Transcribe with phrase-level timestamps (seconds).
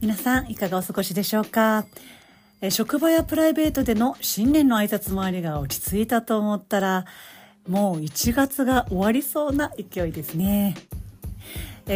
[0.00, 1.84] 皆さんいかがお過ごしでしょうか？
[2.70, 7.04] 職場やプライベートでの新年の挨拶回りが落ち着いたと思ったら
[7.68, 10.74] もう1月が終わりそうな勢いですね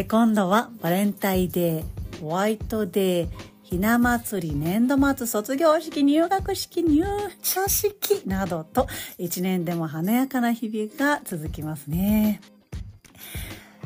[0.07, 3.29] 今度はバレンタインデーホワイトデー
[3.63, 7.03] ひな祭り、年度末、卒業式、入学式、入
[7.41, 8.85] 社式などと
[9.17, 12.39] 一年でも華やかな日々が続きますね。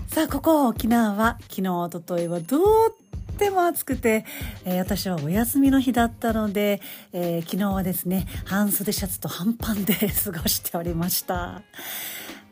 [0.07, 2.93] さあ、ここ沖縄は昨日、おとといはと
[3.39, 4.25] っても暑くて、
[4.65, 6.81] えー、私はお休みの日だったので、
[7.13, 9.93] えー、昨日はですね、半袖シャツと半パンで
[10.25, 11.61] 過ごしておりました。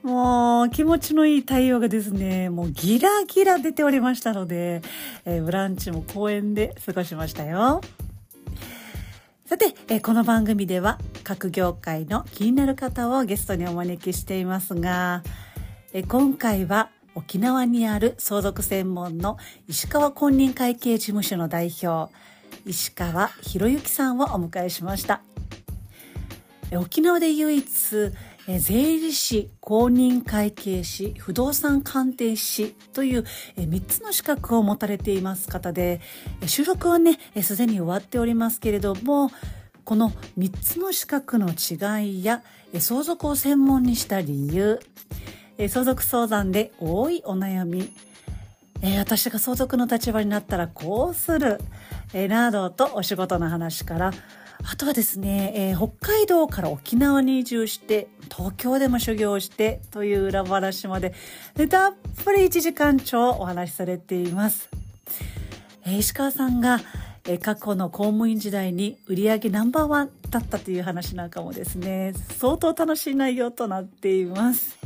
[0.01, 4.81] もう気持ちのいい太陽がですね、もうギラギラ出ておりましたので、
[5.25, 7.81] えー、ブランチも公園で過ごしましたよ。
[9.45, 15.23] さて、えー、この番組では各業界の気になる方をゲストにお招きしていますが、
[15.91, 19.37] えー、今回は沖縄にある相続専門の
[19.67, 22.13] 石川公認会計事務所の代表、
[22.63, 25.23] 石川博之さんをお迎えしました。
[26.75, 27.65] 沖縄で唯一、
[28.47, 36.01] え税理士、公認会計士、不動産鑑定士という、え3つの資格を持たれています方で、
[36.45, 39.31] 収録はね、すでに終わっておりますけれども、
[39.85, 42.43] この3つの資格の違いや、
[42.77, 44.79] 相続を専門にした理由、
[45.57, 47.91] 相続相談で多いお悩み、
[48.81, 51.59] え私が相続の立場になったらこうする、
[52.13, 54.11] えなどとお仕事の話から
[54.63, 61.13] あとはですね、えー、北海道から沖縄に移住して、東京でも修行してという裏話まで、
[61.69, 64.69] たっぷり1時間超お話しされています。
[65.85, 66.79] えー、石川さんが、
[67.25, 74.77] えー、過去の公務員時代に売り上げナンバーワンだったという話なんかもですね、相当楽しい内容となっています。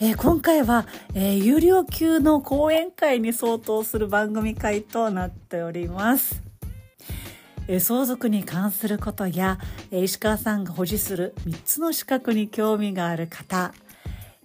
[0.00, 6.42] えー、今回は、えー、有料級の講演会に相当する番組会となっております。
[7.68, 9.58] え相続に関することや
[9.90, 13.72] え石川さんが保持する3つの資格に興味がある方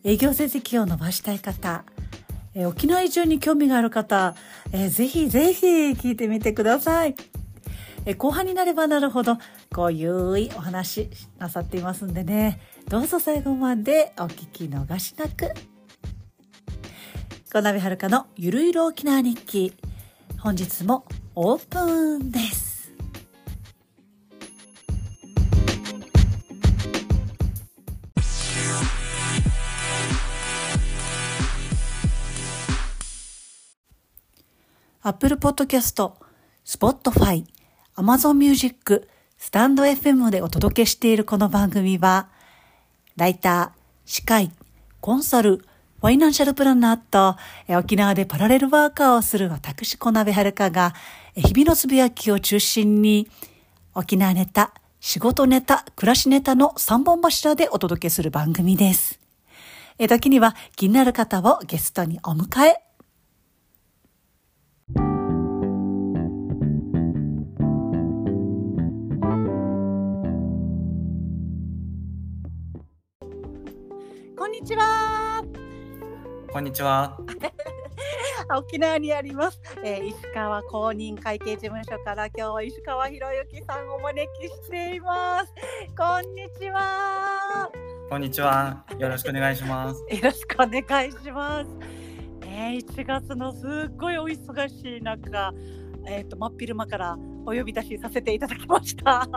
[0.04, 1.84] 営業成績を伸ばしたい方
[2.54, 4.36] え沖縄移住に興味がある方
[4.72, 7.16] えぜひぜひ聞いてみてください
[8.06, 9.38] え後半になればなるほど
[9.74, 15.54] こういうお話なさっていますんでねどうぞ最後までお聞き逃しなく。
[17.52, 19.74] 小鍋遥のゆるゆる沖縄日記。
[20.40, 21.04] 本日も
[21.36, 22.94] オープンです。
[35.02, 36.16] アップルポッドキャスト、
[36.64, 37.46] Spotify、
[37.96, 42.30] Amazon Music、 stand.fm でお届けしているこの番組は、
[43.18, 44.52] ライター、司会、
[45.02, 47.36] コンサル、ファイナンシャルプランナーと、
[47.76, 50.94] 沖縄でパラレルワーカーをする私、小鍋遥が、
[51.36, 53.28] 日々のつぶやきを中心に、
[53.96, 59.20] 沖縄ネタ、仕事ネタ、暮らしネタの3本柱でお届けする番組です。
[60.08, 62.87] 時には気になる方をゲストにお迎え、
[74.48, 75.44] んにちは。
[76.54, 77.18] こんにちは。
[78.58, 85.54] 沖縄にあります、えー、石川公認会計事務所から今日は石川博之さんをお招きしています。
[85.98, 87.70] こんにちは。
[88.10, 88.86] こんにちは。
[88.98, 90.02] よろしくお願いします。
[90.10, 91.70] よろしくお願いします。
[92.44, 95.54] えー、1月のすっごいお忙しい中、
[96.06, 99.28] えっ、ー、と真っ昼間からお呼び出しさせていただきました。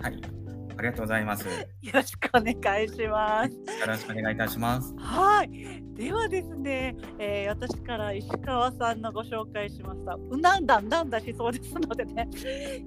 [0.00, 0.37] はい。
[0.78, 1.44] ありがとうございます。
[1.44, 1.52] よ
[1.92, 3.52] ろしくお願いします。
[3.52, 4.94] よろしくお願いいたします。
[4.96, 5.82] はい。
[5.94, 10.14] ではですね、えー、私から石川さんのご紹介しました。
[10.14, 12.28] うなんだなんだしそうですのでね、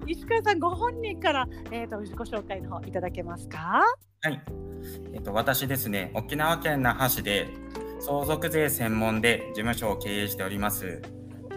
[0.07, 3.83] 石川さんご本人からえっ、ー、とご紹介の方いただけますか？
[4.21, 4.41] はい。
[5.13, 7.49] えっ、ー、と私ですね、沖縄県那覇市で
[7.99, 11.01] 相続税専門で事務所を経営しております。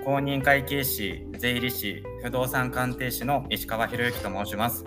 [0.05, 4.85] 公認会計士、税理士、不動産鑑定士の石川博之と申します。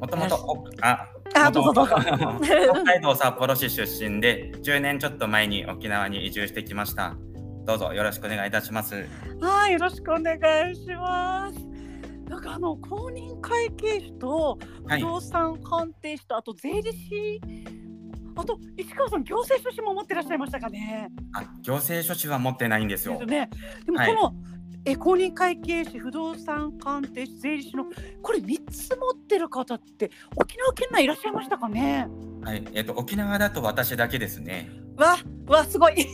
[0.00, 1.96] もともと、あ、あどうぞどうぞ
[2.42, 7.14] 北海道札幌市出身で、10年ちょっと前に沖縄に移住してきました。
[7.64, 9.06] どうぞよろしくお願いいたします。
[9.40, 10.36] はい、よろしくお願
[10.70, 11.58] いします。
[12.28, 17.40] なんかあの公認会計士と不動産鑑定士と、はい、あと税理士
[18.34, 21.08] あと市川さん行政書士も持ってらっしゃいましたかね？
[21.32, 23.14] あ、行政書士は持ってないんですよ。
[23.14, 23.48] ですね。
[23.86, 24.55] でもこの、はい
[24.88, 27.86] え公認会計士不動産鑑定士税理士の
[28.22, 32.08] これ3つ持ってる方って沖縄県内いらっしゃいましたかね？
[32.44, 32.64] はい。
[32.72, 34.70] えっ、ー、と沖縄だと私だけですね。
[34.96, 35.16] わ
[35.48, 36.06] わすごい、はい、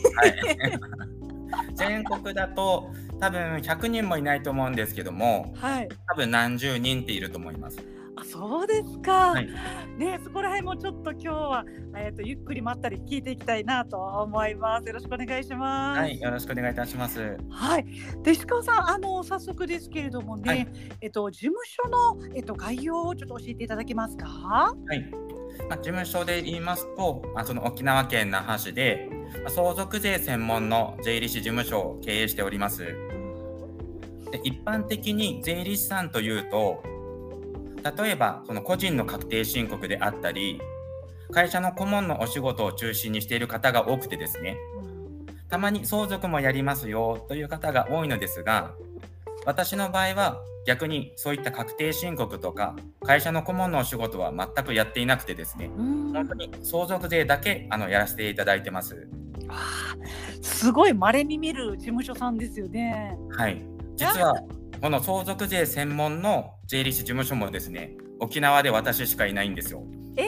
[1.75, 2.89] 全国だと
[3.19, 5.89] 多分100人もいないと思うんですけども、はい。
[6.07, 7.77] 多分何十人っていると思います。
[8.35, 9.31] あ、そうですか。
[9.31, 9.49] はい
[9.97, 11.65] ね、そこら辺もちょっと今日は、
[11.95, 14.87] えっ、と、ゆっくりまったり聞いていきたいなと思います。
[14.87, 15.99] よろしくお願いします。
[15.99, 17.37] はい、よろしくお願いいたします。
[17.49, 17.85] はい。
[18.23, 20.67] で、石川さん、あの、早速ですけれどもね、はい
[21.01, 24.25] えっと、事務所の、えっと、概要をちょっと教えていただけますか？
[24.27, 25.11] はい。
[25.69, 29.07] まあ、事務所で言いますと、あその沖縄県那覇市で、
[29.43, 32.83] まあ相続税専門の税理士事務所を経営しております。
[34.31, 36.81] で一般的に税理士さんというと、
[37.83, 40.61] 例えばその個人の確定申告であったり、
[41.31, 44.57] 会社の顧問のお仕事を中心にしている方が多くてですね、
[45.49, 48.71] たまに相続もやりますよという方が多いのですが、
[49.45, 52.75] 私の場合は逆にそういった確定申告とか
[53.05, 58.95] 会社の顧問のお仕事は全くやっていなくてですね、うん本当に相続税だけあのやらせていただいてます。
[59.47, 59.95] わあ
[60.41, 63.17] すごい稀に見る事務所さんですよね。
[63.31, 63.61] はい。
[63.95, 64.35] 実は
[64.83, 69.81] この相続税専門の税理士事務所もですね、沖縄で私しかいないんですよ。
[70.17, 70.27] ええ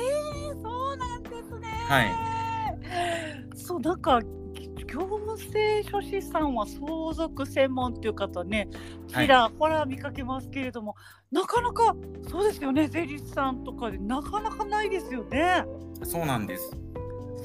[0.63, 1.67] そうなんですね。
[1.89, 3.57] はい。
[3.57, 4.21] そうなんか
[4.87, 8.69] 行政書士さんは相続専門っていう方ね
[9.09, 10.95] ちらほら見かけますけれども、
[11.33, 11.93] なかなか
[12.31, 15.65] そうですよね税理士さんとかでなかなかないですよね。
[16.05, 16.71] そうなんです。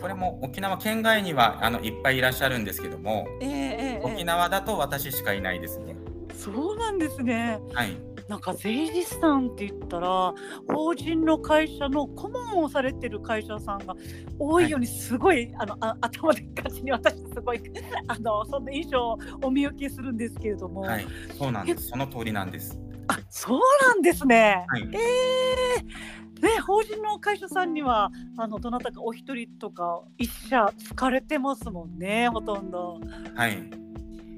[0.00, 5.96] これも沖縄県外にはあのいっぱいいらっしゃるんですけども、えええええ沖縄だと私しかいないですね。
[6.40, 7.60] えそうなんですね。
[7.74, 7.96] はい。
[8.28, 10.32] なんか税理士さんって言ったら
[10.68, 13.96] 法人の会社の顧問をされてる会社さんが
[14.38, 17.60] 多いようにすごい、あのあ 頭で勝ちに私すごい
[18.06, 21.06] あのそんな印象をお見受けするんですけれども、はい。
[21.36, 21.88] そうなんです。
[21.88, 22.78] その通りなんです。
[23.08, 24.64] あそうなんですね。
[24.68, 24.88] はい。
[24.92, 33.00] えーね、法人の会社さんにはあのどなたかお一人とか一社疲れてますもんねほとんど。
[33.34, 33.52] はい。
[33.52, 33.56] え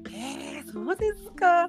[0.09, 0.42] ー、
[0.73, 1.67] そうですか。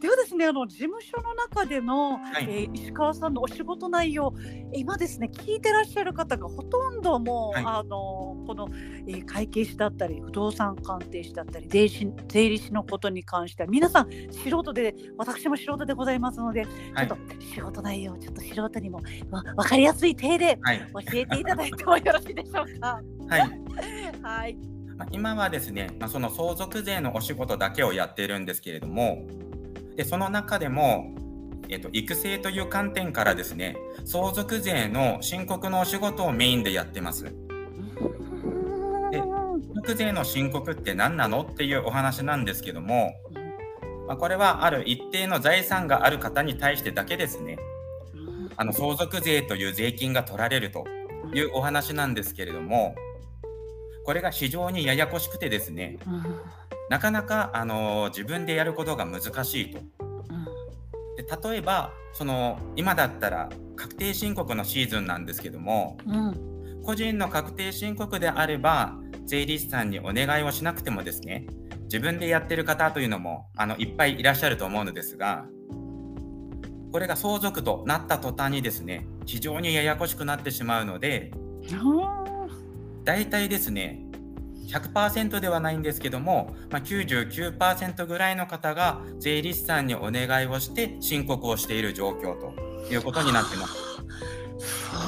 [0.00, 4.32] ではですね、あの事務所の中での、はいえー石川さんのお仕事内容、
[4.72, 8.68] 今ですね、聞いてらっしゃる方がほとんどもう、はいあのこの、
[9.06, 16.64] えー会計士だったり、不動産鑑定士だったり、税理士税理士のことに関しては、皆さん素人で、私も素人でございますので、
[16.94, 20.78] はいちょっと仕事内容、ちょっと素人にもわ分かりやすい体ではい。
[20.94, 23.00] 教えていただいてもよろしいでしょうか。
[23.28, 23.40] はい。
[24.22, 24.56] はい。
[24.96, 29.26] ま今はですね、まあ、その相続税のお仕事だけをやっているんですけれども、
[29.96, 31.14] でその中でも、
[31.68, 37.24] えっと、育成という観点からですね、相続税の申告のお仕事をメインでやってます。
[37.24, 37.30] で
[39.18, 43.14] 相続税の申告って何なのっていうお話なんですけども、
[44.06, 47.58] まあ、これはある一定の財産がある方に対してだけですね、
[48.56, 50.86] あの相続税という税金が取られると
[51.34, 52.94] いうお話なんですけれども、
[54.06, 55.98] これが非常にややこしくてですね、
[56.88, 59.80] なかなか、あの自分でやることが難しいと。
[61.16, 66.56] で例えばその今だったら確定申告のシーズンなんですけどもうん。
[66.86, 68.94] 個人の確定申告であれば
[69.24, 71.44] 税理士さんにお願いをしなくてもですね
[71.84, 75.46] 自分でやってる方というのもあのいっぱいいらっしゃると思うのですが
[76.92, 81.32] これが相続となった途端にですね非常にややこしくなってしまうので
[83.06, 84.02] 大体ですね
[84.66, 92.52] 100%ではないんですけども、まあ、99%ぐらいの方が税理士さんにお願いをして申告をしている状況と
[92.92, 93.74] いうことになってます。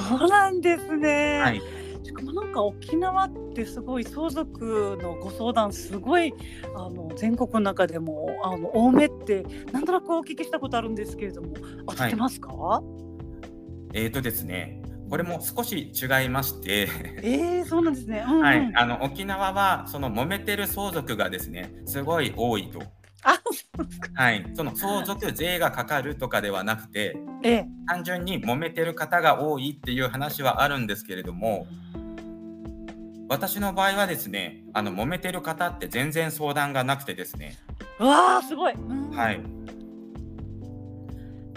[0.08, 1.40] そうなんですね。
[1.40, 1.62] はい、
[2.04, 6.32] しかもなんか沖縄ってすごい相続のご相談すごい
[6.76, 11.48] あの全国の中でもあの多めってなんとなくお聞きしたことあるんですけれども
[11.88, 12.52] 当ててますか、
[13.92, 16.88] えーとですね、これも少し違いまして、
[17.22, 18.24] えー、そうなんですね。
[18.26, 22.80] うんうんはい、あの沖縄はその揉めてる相続がですね、すごい多いと。
[24.14, 31.66] はい、その相続税がかかるとかではなくて、ええ単純に揉めてる方が多いっていう話はあるんですけれども、
[33.28, 37.56] 私の場合はですね、あの揉めてる方って全然相談がなくてですね、
[37.98, 38.74] うわあすごい。
[38.74, 39.40] うんはい。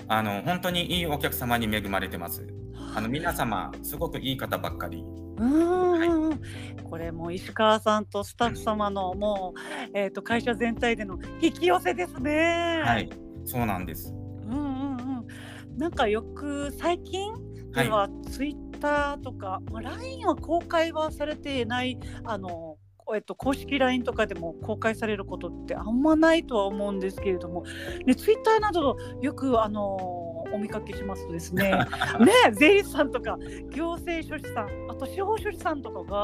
[0.08, 2.61] あの本当にいいお客様に恵まれてます。
[2.94, 5.04] あの皆様すごくいい方ばっかり。
[5.38, 6.42] うーん、
[6.84, 12.82] これもう石川さんとスタッフ様のもう、えー、と会社全体での引き寄せですね。
[12.86, 13.10] はい、
[13.46, 14.14] そうなんです。
[14.14, 15.78] うんうんうん。
[15.78, 17.34] なんかよく最近
[17.74, 22.78] ではツイッターとか、まあ LINE は公開はされていないあの。
[23.14, 27.66] えっと、公式 LINE とかでも公開されることってあんまないとは思うんですけれども、
[28.06, 30.21] ね、ツイッターなどよくあの
[30.54, 31.72] お見かけしますとですね
[32.20, 33.38] ね税理士さんとか
[33.70, 36.18] 行政書士さんあと司法書士さんとかが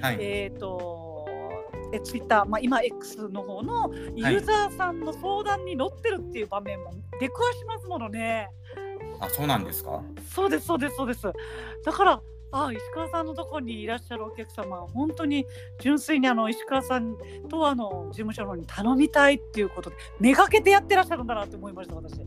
[0.00, 1.26] はい、えー、と
[1.92, 8.48] えツイッター、まあ、今 X の方のユーザーさんの相談に乗ってるっていう場面も出くわしますものね。
[9.20, 10.02] あ、そうなんですか？
[10.26, 11.30] そうですそうですそうです。
[11.84, 12.22] だから
[12.54, 15.46] あ石川さんのところにいらっしゃるお客様は本当に
[15.80, 17.16] 純粋にあの石川さん
[17.48, 22.20] とあの事務所の方に頼みたいっていうことでめがけてやってらっしゃるんだなって思いました私。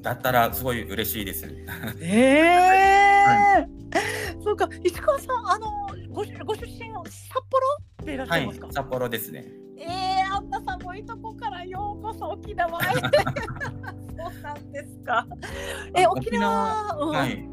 [0.00, 1.46] あ、だったらすごい嬉しいです。
[2.00, 3.78] ええー
[4.42, 5.66] そうか石川さんあの
[6.10, 6.82] ごしご出身札
[7.50, 9.44] 幌でいらっしゃはいいますか？、札幌ですね。
[9.78, 12.84] ええあんな寒いとこからようこそ沖縄へ。
[12.94, 15.26] そうなんですか。
[15.94, 17.48] え沖縄うんはい。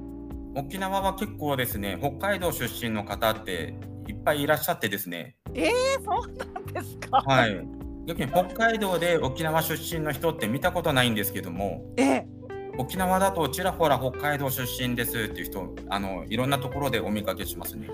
[0.55, 3.75] 沖縄は結構ですね、北海道出身の方って
[4.07, 5.35] いっぱいいらっしゃってですね。
[5.53, 5.69] え
[6.03, 7.21] そうなんですか。
[7.25, 7.67] はい。
[8.07, 12.27] 逆に北海道で沖縄出身の人って見たことないんですけども、ええ
[12.77, 17.89] 沖縄だとちらほら北海道出身ですっていう人、あのいろんなところでお見かけしますね。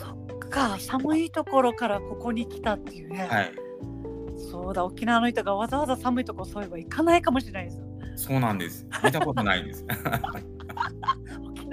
[0.00, 3.26] そっか寒いところからここに来たっていうね。
[3.28, 3.52] はい。
[4.38, 7.82] そうだ沖縄の人がわざわざ寒いとこそういえば行かないかもしれないです。
[8.16, 8.86] そうなんです。
[9.02, 9.84] 見たことないです。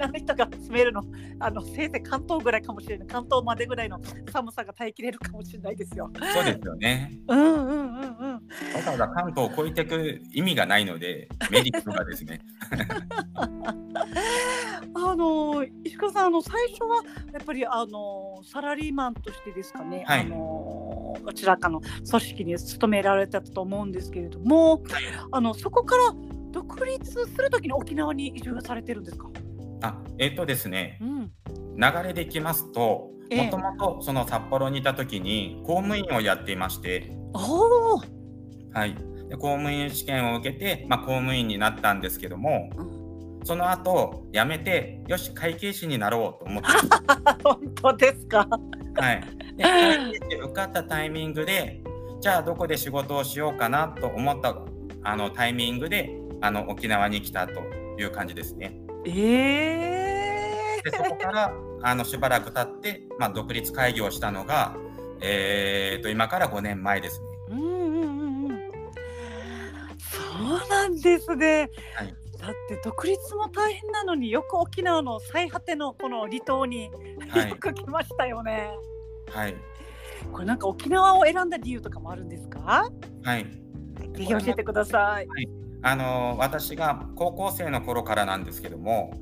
[0.00, 1.02] 縄の人が住めるの
[1.40, 4.00] あのせいぜい関東ぐらいかもしれない関東までぐらいの
[4.32, 6.10] 寒さが耐えきれるかもしれないですよ。
[6.32, 7.18] そうですよね。
[7.28, 8.32] うんうんうんうん。
[8.74, 12.40] わざわざ関東を越えていく意味がないので、メリットがですね。
[14.94, 17.02] あの石川さんあの最初は
[17.32, 24.82] やっぱりあのサラリーマンとしてですかね、はいあのどちらかの組織に勤められたと思うんですけれども、
[25.32, 26.14] あのそこから
[26.52, 29.28] 独立するときに沖縄に移住されてるんですか。
[29.82, 31.32] あ、えっ、とですね、うん。
[31.76, 38.02] 流れでいきますと、ええもともとその札幌にいた時に公務員をやっていまして、おお。
[38.72, 38.94] はい、
[39.28, 43.00] で公務員試験を受けて、まあ、公務員になったんですけども、うん
[43.44, 46.68] その後辞めて、よし、会計士になろうと思って、
[47.42, 48.46] 本当ですか？
[48.96, 49.22] はい、
[49.56, 51.82] で会計士受かったタイミングで、
[52.20, 54.62] じゃあどこで仕事をしようかなと思った
[55.04, 56.10] あのタイミングで
[56.42, 57.60] あの沖縄に来たと
[57.98, 58.78] いう感じですね。
[59.04, 64.76] ええでそこからあのしばらく経って、まあ、独立会議をしたのが、
[65.20, 67.26] えー、と今から5年前ですね。
[67.50, 68.70] うんうんうんうん。
[69.98, 71.70] そうなんですね。
[71.94, 76.90] はいだって独立も大変なのによく沖縄の最果てのこの離島に
[77.28, 78.70] はいよく来ましたよね。
[79.30, 79.54] はい
[80.32, 82.88] これなんか沖縄を選んだ理由とかもあるんですか？
[83.24, 83.44] はい
[84.14, 85.28] ぜひ教えてください。
[85.82, 89.14] あの私が高校生の頃からなんですけども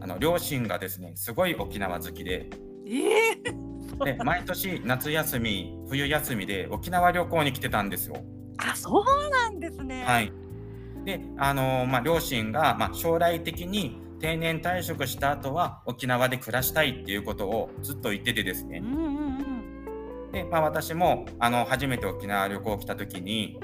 [0.00, 2.48] あの両親がですねすごい沖縄好きで
[2.86, 3.72] ええ
[4.04, 8.16] で毎年夏休み冬休みで沖縄旅行に来てたんですよ。
[8.58, 10.04] あ、そうなんですね。。
[10.04, 20.32] はいい、であの、まあ、両親が、まあ、将来的に定年退職した後は沖縄で暮らしたいっていうことをずっと言っててですねうんうんうん。
[20.32, 23.60] で、まあ、私もあの初めて沖縄旅行来た時に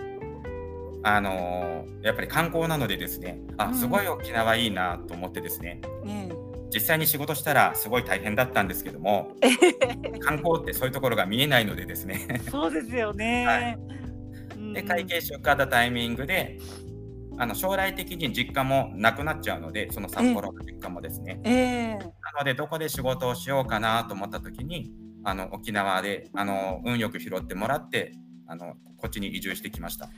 [1.03, 3.61] あのやっぱり観光なのでですねうん。
[3.61, 6.31] あすごい沖縄いいなと思ってですねね
[6.73, 9.49] 実際に仕事したらすごい大変だったんですけどもえ。
[10.21, 12.41] 観光ってそういうところが見えないのでですね。
[12.51, 13.47] そうですよね。
[13.47, 13.79] はい。
[14.57, 14.73] うん。
[14.73, 16.59] で会計士受かったタイミングで
[17.39, 21.41] あの将来的に実家もなくなっちゃうのでその札幌の実家もですね。
[21.45, 21.99] ええ。
[21.99, 22.03] な
[22.39, 24.93] のでどこで仕事をしようかなと思った時に
[25.25, 28.13] あの沖縄であの運よく拾ってもらって
[28.47, 30.11] あのこっちに移住してきました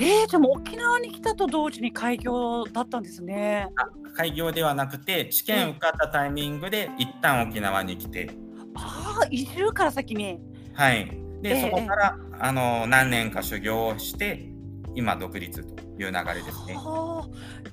[0.00, 3.68] ええじゃあもう沖縄に来たと同時に開業だったんですね。
[4.14, 8.30] 開業ではなくて試験受かったタイミングで一旦沖縄に来て。
[8.74, 10.38] ああ、移住から先に。
[10.74, 11.06] はい。
[11.42, 11.62] で、ええ。
[11.62, 14.52] そこからあの何年か修行をして
[14.94, 16.74] 今独立という流れですね。
[16.74, 17.28] はあ。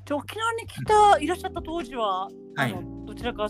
[0.06, 2.76] じゃあ沖縄に来たいらっしゃった当時は、はい。
[3.06, 3.48] どちらか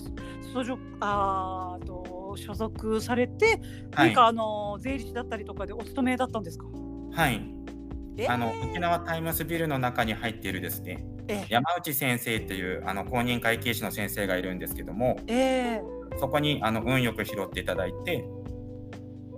[0.54, 3.62] 所属あーと所属されて、
[3.94, 4.10] はい。
[4.10, 6.66] 何かあの税理士だったりとかでお勤めだったんですか？
[7.14, 7.36] はい。
[7.36, 7.65] え
[8.28, 11.06] あの沖縄タイムズビルの中に入っているですね。
[11.28, 11.34] え。
[11.34, 15.20] え山内先生っていうあの公認会計士の先生がいるんですけども。
[15.28, 18.26] ええそこにあの運よく拾っていただいて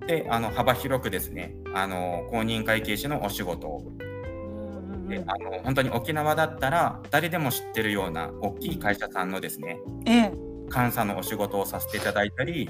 [0.06, 3.92] であの幅広くですねあの公認会計士のお仕事を。
[5.10, 10.32] であの本当に沖縄だったら誰でも知ってるような大きい会社さんのですねええ。
[10.74, 12.70] 監査のお仕事をさせていただいたり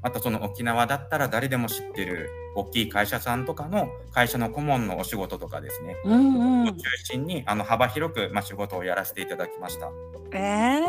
[0.00, 6.68] あとその沖縄だったら誰でも知ってる大きい会社さんとかの会社の顧問のお仕事とかですね、うんうん。
[6.68, 9.90] を中心にあの幅広く、まあ、仕事をやらせていただきました。
[10.32, 10.86] ええ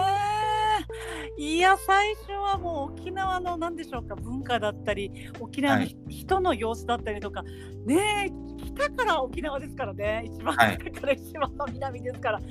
[1.38, 5.98] いや最初はもう沖縄の何でしょうか文化だったり沖縄のはい。
[6.08, 7.44] 人の様子だったりとか、
[7.86, 10.78] ねえ北から沖縄ですからね一番はい。
[10.78, 12.50] 北から一番の南ですから、最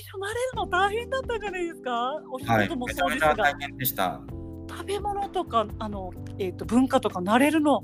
[0.00, 2.22] 初慣れるの大変だったんじゃないですか。
[2.30, 4.20] お仕はい、事もそうですが、めちゃ大変でした。
[4.68, 7.82] 食べ物とかあの、えーと、文化とか慣れるの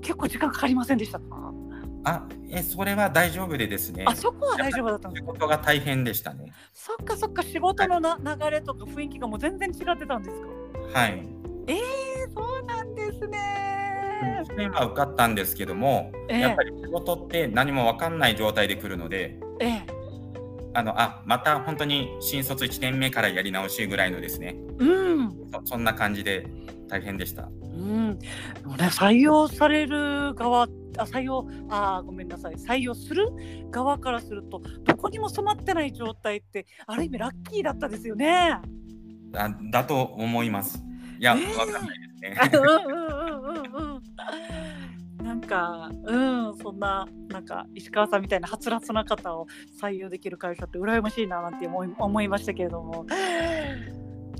[0.00, 1.52] 結構時間かかりませんでしたか？
[2.04, 4.04] あえそれは大丈夫でですね。
[4.06, 6.52] あそこは大丈夫だったん仕事が大変でしたね。
[6.72, 10.40] そっかそっか仕事のな、はい、流れとか雰囲気がもう全然違ってたんです
[10.94, 11.00] か？
[11.00, 11.28] はい。
[11.66, 11.78] えー、
[12.34, 13.38] そうなんですね。
[14.50, 19.82] 試験は受かったんですけども、えー、やっぱり仕事って何も分かんない状態で来るので、えー、
[20.74, 24.84] あのあまた本当に新卒1年目からやり直しぐらいのですね、う
[25.24, 26.48] ん、そそんな感じで
[26.88, 27.48] 大変でした。
[27.78, 28.18] うん、ね、
[28.90, 30.66] 採用される側
[30.98, 33.28] あ採用あごめんなさい採用する
[33.70, 38.58] 側からするとどこにも染まってない状態ってある意味ラッキーだったですよね。
[39.30, 40.82] だだと思います。
[41.20, 42.36] いや、えー、わかんないですね。
[45.22, 46.16] なんか、う
[46.52, 49.46] ん、そんな、なんか石川さんみたいなはつらつな方を
[49.80, 53.04] 採用できる会社って羨ましいななんて思い思いましたけれども。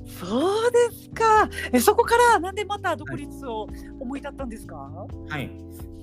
[0.08, 1.48] そうですか。
[1.72, 3.68] え、そこからなんでまた独立を
[4.00, 4.76] 思い立ったんですか？
[4.76, 5.50] はい。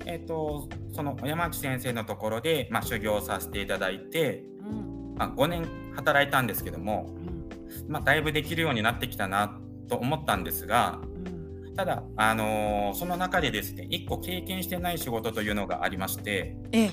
[0.06, 4.44] えっ、ー、と、その山内先生のところで、まあ、修行させていただいて。
[4.60, 7.14] うん、まあ、5年働いたんですけども。
[7.16, 9.58] うん、まあ、だいぶできるようになってきたな
[9.88, 11.00] と思ったんですが。
[11.02, 16.56] うん、ただ、あのー、その中でですね、1個経験してない仕事というのがありまして。
[16.72, 16.90] ええ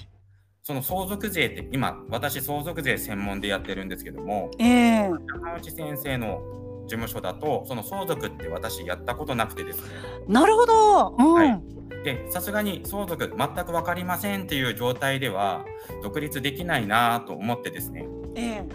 [0.65, 6.41] その相続税って今私相続税専門でやってるんですけども、えー、山内先生の
[6.83, 9.83] 事務所だとその相続って私やったことなくてですね。
[10.27, 11.61] なるほど、うん、はい。
[12.03, 15.65] でさすがに相続全く分かりませんっていう状態では
[16.01, 18.65] 独立できないなと思ってですね、え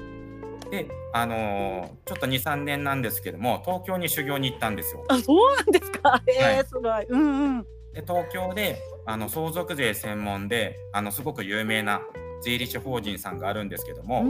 [0.70, 5.04] え、であのー、ちょっと23年なんですけども東京に修行に行ったんですよ。
[5.08, 6.22] あそうなんですか。
[6.26, 7.62] えー、はい、すごい、うんうん、
[7.92, 12.02] で東京であの相続税専門であのすごく有名な
[12.42, 14.20] 税理士法人さんがあるんですけども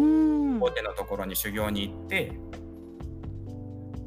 [0.60, 2.32] 大手のところに修行に行って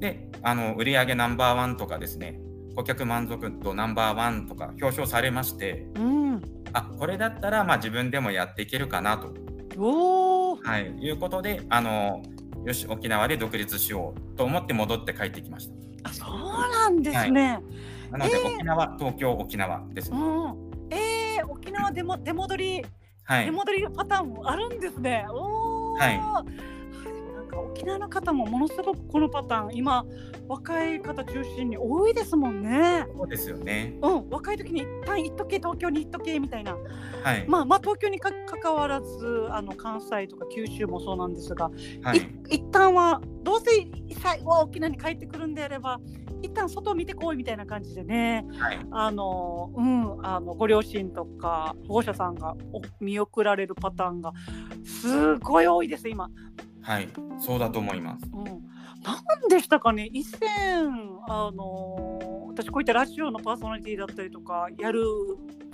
[0.01, 2.41] であの売上ナンバーワンとかですね
[2.75, 6.41] 顧客満足度ナンバーワンとか表彰されまして、うん、
[6.73, 9.33] あこれだったらまあ自分でもやっていけるかなと。
[9.77, 12.21] おはい、いうことであの
[12.65, 15.69] よし沖縄で独立しようと思って戻って帰ってきまし
[16.03, 16.09] た。
[16.09, 16.29] あそう
[16.71, 17.61] なんですね。
[18.11, 20.17] はい、なので、えー、沖縄東京沖縄ですね。
[20.17, 22.85] うん、えー、沖縄でも出戻り、
[23.23, 25.25] はい、出戻りパターンもあるんですね。
[25.29, 26.19] おはい
[27.51, 30.05] か沖縄の方もものすごくこのパターン今
[30.47, 33.05] 若い方中心に多いですもんね。
[33.15, 33.97] そうですよね。
[34.01, 36.75] うん、若い時に一旦行っとけ東京に行っとけみたいな。
[37.23, 37.45] はい。
[37.47, 41.69] まあまあ東京にか関わらずあの関西とか九州もそうなんですが、
[42.03, 43.87] はい、い一旦はどうせ
[44.21, 45.99] 最後は沖縄に帰ってくるんであれば。
[46.43, 52.55] 一旦外を見てこいみたいな感じでね、はい、あのうんあのご両親とか保護者さんが
[52.99, 54.33] 見送られるパターンが
[54.83, 56.29] すごい多いです今。
[56.81, 57.07] はい、
[57.39, 58.25] そうだと思います。
[58.33, 58.57] うん、なん
[59.49, 60.49] でしたかね、以前、
[61.27, 65.01] あのー、私こういったラジオのパーソナリティだったりとかやる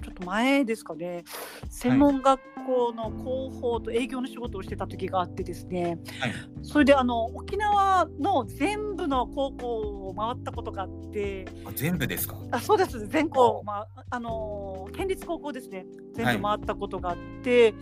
[0.03, 1.23] ちょっと前ですかね、
[1.69, 9.67] 専門学校の広報と営業の仕事をしてた時があってですね、はい、それであの沖縄の全部の高校
[10.09, 12.37] を回ったことがあって、あ全部ですか？
[12.51, 17.73] あそうです、全校、まああのー、県立高校ですね、全部回ったことがあって、はい、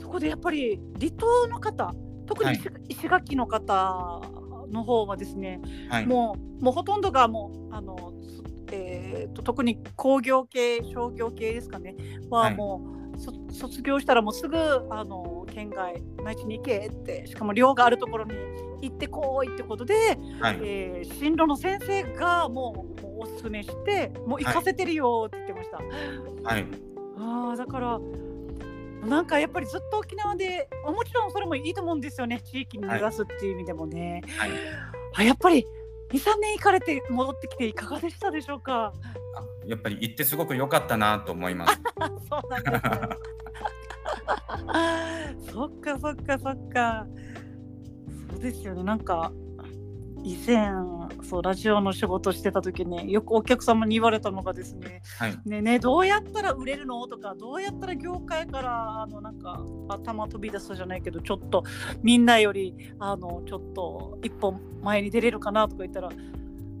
[0.00, 1.92] そこでやっぱり離島の方、
[2.28, 4.20] 特に石垣の方
[4.70, 8.12] の方はですね、はい、もうもうほとんどがもうあの、
[8.70, 11.96] えーと、特に工業系商業系ですかね。
[12.30, 14.58] はもう、はい、卒業したらもうすぐ
[14.90, 18.34] あの県外内地に行けってしかも寮があるところに
[18.82, 25.78] 行ってこいってことで、はい、えー、進路の先生がもうもうおすすめしてもう行かせてるよって言ってました。
[26.48, 26.66] はい、
[27.16, 27.98] あだから
[29.06, 32.40] なんかやっぱりずっと沖縄でもちろんそれもいいと思うんですよね。
[32.40, 34.50] 地域に根ざすっていう意味でもね、はい、
[35.14, 35.64] あやっぱり
[36.10, 38.92] 23年行かれて戻ってきていかがでしたでしょうか？
[39.36, 41.80] あやっぱり行ってすごく良かったなと思います。
[42.28, 42.80] そうなんです、ね、
[45.52, 47.06] そっかそっかそっか。
[48.30, 48.82] そうですよね。
[48.82, 49.32] なんか
[50.28, 50.68] 以前
[51.22, 61.64] そうラジオの仕事してた時によくお客様に言われたのがですね「はい、ねねどうやったら売れるの?」とか「どうやったら業界からあのなんか頭飛び出すじゃないけどちょっと
[62.02, 66.10] みんなよりあのちょっと一歩前に出れるかな」とか言ったら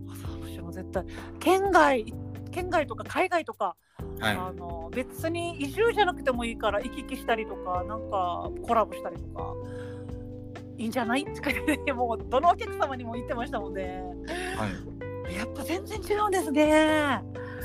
[0.06, 1.04] 私も絶対
[1.40, 2.12] 県外
[2.50, 3.76] 県外とか海外とか、
[4.20, 9.54] はい、あの別に移住じゃなくてもいいから行き来したりとかなんかコラボしたりとか。
[10.78, 11.24] いいんじゃない？
[11.24, 11.50] とか
[11.94, 14.00] もうどのお客様にも言ってましたもんね。
[14.56, 14.66] は
[15.30, 17.20] い、やっぱ全然違うんですね。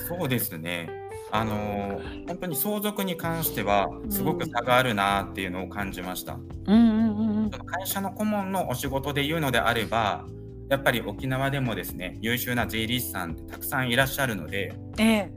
[0.08, 0.89] そうですね。
[1.32, 6.34] あのー、本当に相続に関してはすごく差があるなっていうのを感じました。
[6.65, 10.26] うんうんうん、会社の顧問のお仕事で言うのであれば
[10.69, 15.32] やっぱり沖縄でもですね優秀な税理士さんってたくさんいらっしゃるのでええ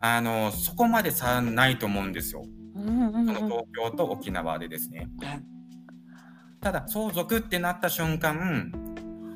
[0.00, 2.42] あのそこまで差ないと思うんですよ。
[2.74, 5.08] うんうんうんその東京と沖縄でですね。
[6.62, 8.72] ただ相続ってなった瞬間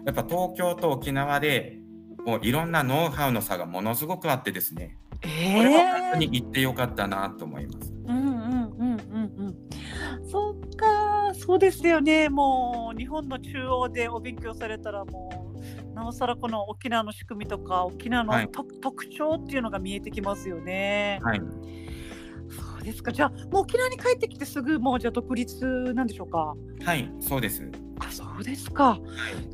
[0.06, 1.78] やっぱ東京と沖縄で
[2.24, 7.92] もういろんなノウハウの差がものすごくあってですねえこれは本当えに行ってよかったなと思います。
[8.06, 8.40] うんうんうん
[8.78, 10.28] うんうん。
[10.28, 12.28] そっか、そうですよね。
[12.28, 15.54] もう日本の中央でお勉強されたらも
[15.92, 21.18] うなおさらこの沖縄の仕組みとか沖縄の、はいと特徴っていうのが見えてきますよね。
[21.22, 21.40] はい、
[22.86, 23.12] ですか？
[23.12, 26.54] じゃあもう沖縄に帰ってきてすぐもうじゃあ独立なんでしょうか？
[26.84, 27.68] はい、そうです。
[27.98, 28.98] あ、そうですか。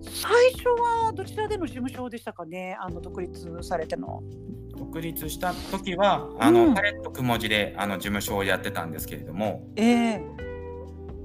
[0.02, 2.76] 最初はどちらでの事務所でしたかね？
[2.80, 4.22] あの独立されての。
[4.76, 10.22] 独立した時はあの、うんパレットくもじであの事務所をやってたんですけれども、ええ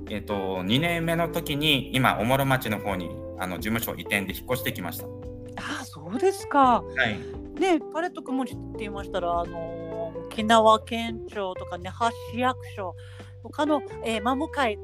[0.10, 5.08] えっと2年目の時に今おもろ町の方にあの事務所移転で引っ越してきました。
[5.56, 6.82] あ、そうですか。
[6.82, 9.87] はい、ね、パレットくもじって言いましたら、あのー
[10.28, 12.96] 沖縄県庁とかね、発市役所、
[13.44, 14.82] 他の、えー、真向かい、道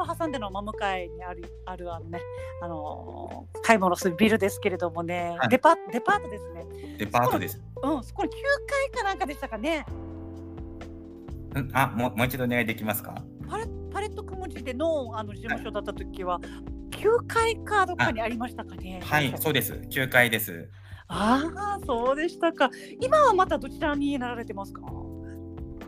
[0.00, 2.20] を挟んでの真向かいにある、あるあのね、
[2.62, 6.96] あのー買い物するビルですけれどもね、はいデパデパートですね。
[6.98, 7.60] デパートです。
[7.82, 8.32] うん、そこに9
[8.92, 9.80] 階かなんかでしたかね。
[9.80, 13.14] んあもうもう一度お願いできますか？
[13.48, 16.38] パレパレットくもじでのあの事務所だった時は、
[16.90, 19.00] 9階かどこかにありましたかね。
[19.02, 19.72] はい、そうです。
[19.72, 20.70] 9階です。
[21.08, 22.70] ああ、そうでしたか。
[23.00, 24.82] 今はまたどちらになられてますか？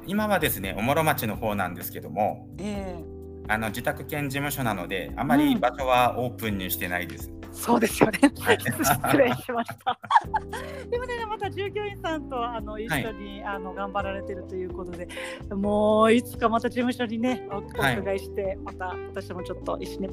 [0.07, 3.18] 今はですね、おもろ町の方なんですけども、ええ
[3.49, 7.33] あの自宅兼事務所なので、あまり場所はオープンにしてないです。
[7.51, 8.21] そうですよね。
[8.41, 9.99] はい失礼しました。
[10.91, 15.09] でもね、また従業員さんとあの一緒に、あの頑張られてるということで、
[15.51, 20.09] もういつかまた事務所にね、お伺いして、また私もちょっと一緒に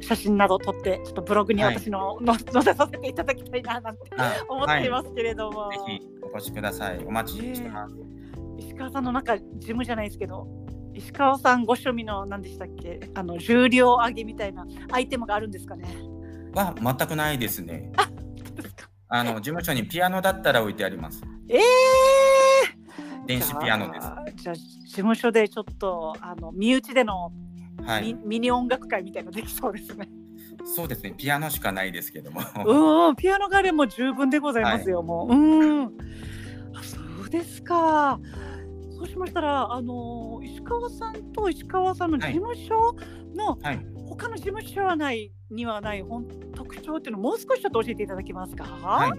[0.00, 6.98] 写真など撮って、ちょっとブログにはい私の、の載せさせていただきたいななんてあ思っていますけれども、はい、ぜひお越しください。
[7.06, 7.96] お待ちしてます。
[8.58, 10.46] 石川さんのなんか事務じゃないですけど、
[10.94, 15.88] 石川さんご趣味の何でしたっけ、あの重量上げみたいなアイテムがあるんですかね？
[16.54, 17.92] は全くないですね。
[19.08, 21.22] あの事務所にピアノだったら置いてあります。
[21.48, 21.60] ええ
[23.26, 24.06] 電子ピアノです。
[24.06, 27.30] じゃあじゃあ事務所でちょっとあの身内での
[27.78, 30.08] ミ,、はい、ミニ音楽会みたいなのできそうですね。
[30.64, 31.14] そうですね。
[31.16, 32.40] ピアノしかないですけども。
[32.64, 35.34] うんうん、ピアノがあれも十分でございますよ、もう。
[35.34, 35.82] うん。
[36.74, 38.18] あそうですか。
[39.02, 42.94] そうしましたら、あの石川さんと石川さんの事務所
[43.34, 48.62] の、はい、他の事務所はないにはない本特徴っていうのをもう少しちょっと教えていただけますか？
[48.62, 49.10] はい。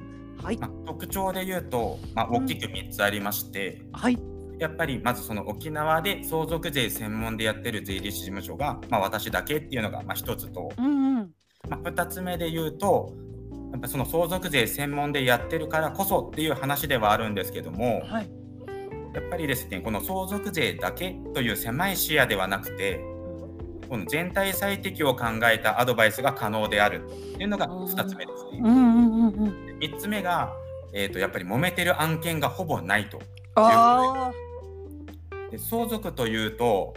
[0.41, 0.57] はい。
[0.57, 4.17] まあ、特徴で言うと、まあ、大きく3つありまして、はい。
[4.57, 11.31] やっぱりまずその沖縄で相続税専門でやってる税理士事務所が、まあ、私だけっていうのがまあ1つと、うんうん。
[11.67, 13.13] まあ、2つ目で言うと
[13.73, 18.29] やっぱその相続税専門でやってるからこそっていう話ではあるんですけどもはい。
[19.13, 22.99] やっぱりですねこの相続税だけという狭い視野ではなくて
[23.89, 28.61] この全体最適を考えたアドバイスが可能であるっていうのが2つ目ですね。
[28.63, 29.79] うんうんうんうん。
[29.79, 30.51] で3つ目が、
[30.93, 33.21] えー、とやっぱり揉めてる案件がほぼないと。
[33.55, 34.31] あ
[35.51, 36.95] で相続というと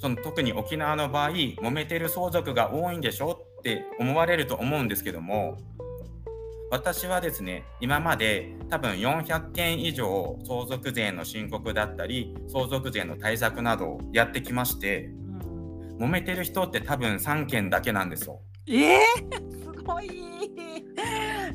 [0.00, 5.56] その特に沖縄の場合揉めてる相続が多いんでしょって思われると思うんですけども
[6.74, 15.08] 私はですね今まで多分400件以上相続税の申告だったり相続税の対策などをやってきまして
[15.40, 15.44] あ。
[15.46, 18.40] うん揉めてる人って多分3件だけなんですよ。
[18.66, 18.98] ええ
[19.62, 20.10] すごい。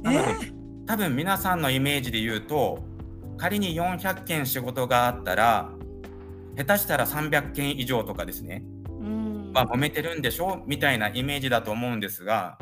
[0.02, 0.54] なので
[0.86, 2.80] 多分皆さんのイメージで言うと
[3.38, 5.74] 仮に400件仕事があったら
[6.56, 10.64] 下手したら300件以上とかですねうんまあ、揉めてるんでしょ？
[10.66, 12.58] みたいなイメージだと思うんですが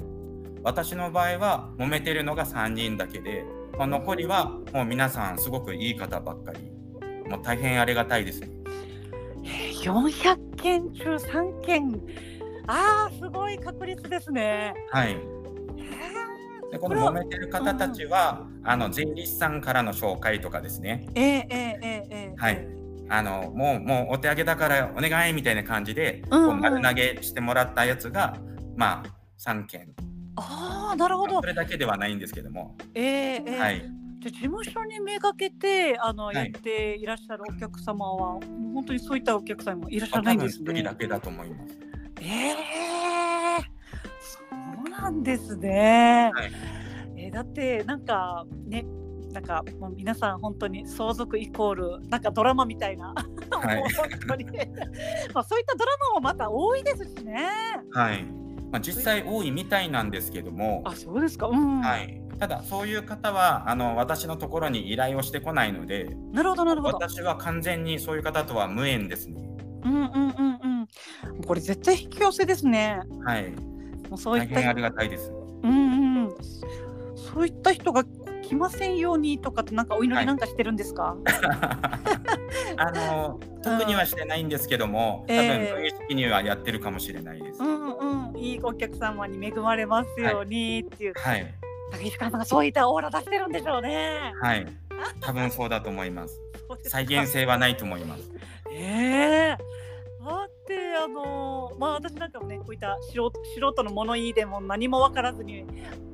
[0.68, 3.46] 私の場合は揉めてるのが3人だけで、
[3.78, 6.60] まあ、残りはもう皆さんすごくいい方ばっかり。
[7.30, 8.42] もう大変ありがたいです
[9.86, 12.02] 400件中3件。
[12.68, 14.74] ああすごい確率ですね。
[14.92, 15.16] はい。
[16.70, 21.08] でこの揉めてる方たちは、うん、あの税理士さんからの紹介とかですね。
[21.16, 22.68] えー、えー、えー、えはい。
[23.08, 28.36] あのもうもうお手上げだからお願いみたいな感じで、うん、丸投げしてもらったやつが
[28.76, 29.96] まあ3件。
[30.38, 31.42] ああ、なるほどそ。
[31.42, 40.74] れだけではないんですけども、ええええはい、じゃあ事務所にめがけてあの、いやっていらっしゃるお客様はもう本当にそういったお客様もいらっしゃ多分1らないんですね。
[40.74, 41.78] 人だけだと思います。
[42.22, 42.54] ええ
[44.20, 44.40] そ
[44.86, 46.32] うなんですね。
[46.34, 46.52] はい
[47.18, 48.86] えーだってなんかね
[49.34, 53.14] なんかもう皆さん本当に相続イコールなんかドラマみたいな、
[53.52, 54.46] はいもう 本当に
[55.34, 57.50] まあそういったドラマもまた多いですしね。
[57.92, 61.48] はいまあ、実際多いみたいなんですけども、あ、そうですか。
[61.48, 61.82] うん。
[61.82, 66.98] はい、ただそういう方はあの私のところに依頼をしてこないのでなるほど、なるほど。
[66.98, 69.42] 私は完全にそういう方とは無縁ですね。
[69.84, 70.60] うんうんうん
[71.34, 71.42] うん。
[71.46, 73.00] これ絶対引き寄せですね。
[73.26, 73.52] はい、
[74.10, 75.32] もうそういったありがたいです。
[75.64, 76.36] うんうん。
[77.16, 78.04] そういった人が
[78.48, 81.18] 来ませんようにとかってなんかお祈りなんかしてるんですか？
[82.78, 87.62] あの特にはしてないんですけども、多分ええ無意識にはやってるかもしれないです。
[87.62, 88.38] うんうん。
[88.38, 91.14] いいお客様に恵まれますようにっていう。
[91.16, 91.54] はい、
[91.92, 94.34] 竹石川さんがそういったオーラ出してるんでしょうね。
[94.42, 94.66] はい、
[95.22, 96.40] 多分そうだと思います。
[96.88, 98.32] 再現性はないと思います。
[98.72, 99.64] ええだって
[101.04, 105.66] あのまあ私なんかもねこういった素人素人の物言いでも何も分からずに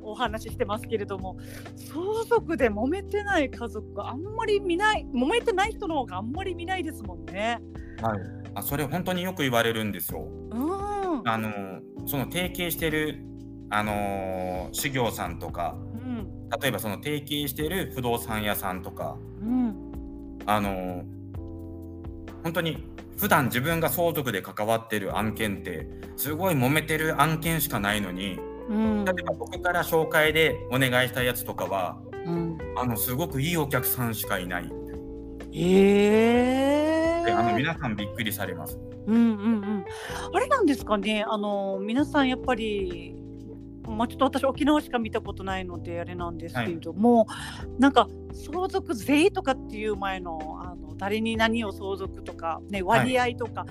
[0.02, 1.38] お話ししてますけれども
[1.76, 7.60] 相続で揉めてない家族があんまり見ない揉めてない人の方があんまり見ないですもんね。
[8.02, 8.19] はい、
[8.56, 10.28] あそれ本当によく言われるんですよ。
[10.52, 11.22] うん。
[11.26, 11.52] あの
[12.06, 13.24] その提携してる
[13.69, 16.50] あの修行さんとかうん。
[16.62, 19.93] 例えばその提携してる不動産屋さんとかうん。
[20.46, 21.04] あの
[22.43, 22.86] 本当に
[23.17, 29.06] 普段自分が相続で関わってる案件ってすごい揉めてる案件しかないのにうん。
[29.06, 32.58] 例えば僕から紹介でお願いしたやつとかはうん。
[32.76, 34.69] あのすごくいいお客さんしかいない
[35.54, 38.78] ええであの皆さんびっくりされます。
[39.06, 39.26] うんうんう
[39.60, 39.86] ん。
[40.34, 41.23] あれなんですかね。
[41.28, 43.15] あの皆さんやっぱり。
[43.86, 47.28] まあ、ちょっと私沖縄しか見たことないのであれなんですけれども、
[47.80, 53.65] なんか相続税とかっていう前のあの誰に何を相続とか、ね、割合とか、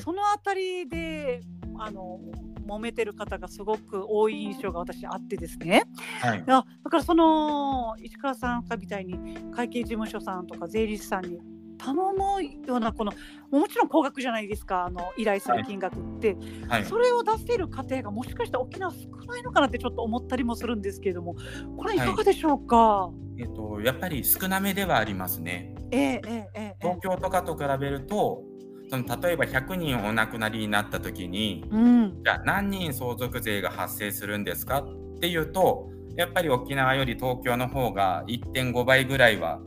[0.00, 1.40] そのあたりで
[1.78, 2.20] あの
[2.66, 5.84] 揉めてる方がすごく多い印象が私あってですね。
[6.20, 9.18] はいだからその石川さんかみたいに
[9.52, 11.38] 会計事務所さんとか税理士さんに
[11.78, 13.12] 頼むようなこの
[13.50, 16.36] もちろん高額じゃないですかあの依頼する金額って、
[16.68, 16.84] はい。
[16.84, 21.36] それを出せる家庭がもしかしたら沖縄少ないのかなってちょっと思ったりもするんですけれども
[21.76, 25.74] これいかがでしょうか、えっと、やっぱり少なめではありますね。
[25.90, 28.42] ええええええ東京とかと比べると
[28.88, 32.22] その例えば100人お亡くなりになった時にうん。
[32.24, 39.60] じゃあ何人相続税が発生するんですかっていうとやっぱり沖縄より東京の方が1.5倍ぐらいは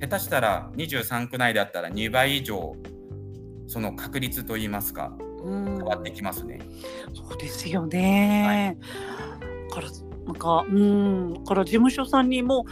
[0.00, 2.74] 下手したら23区内だったら2倍以上
[3.66, 6.60] その確率といいますかうん変わってきますね。
[7.14, 8.76] そうですよね。
[9.70, 9.88] から
[10.26, 12.66] なんかうんだから事務所さんにも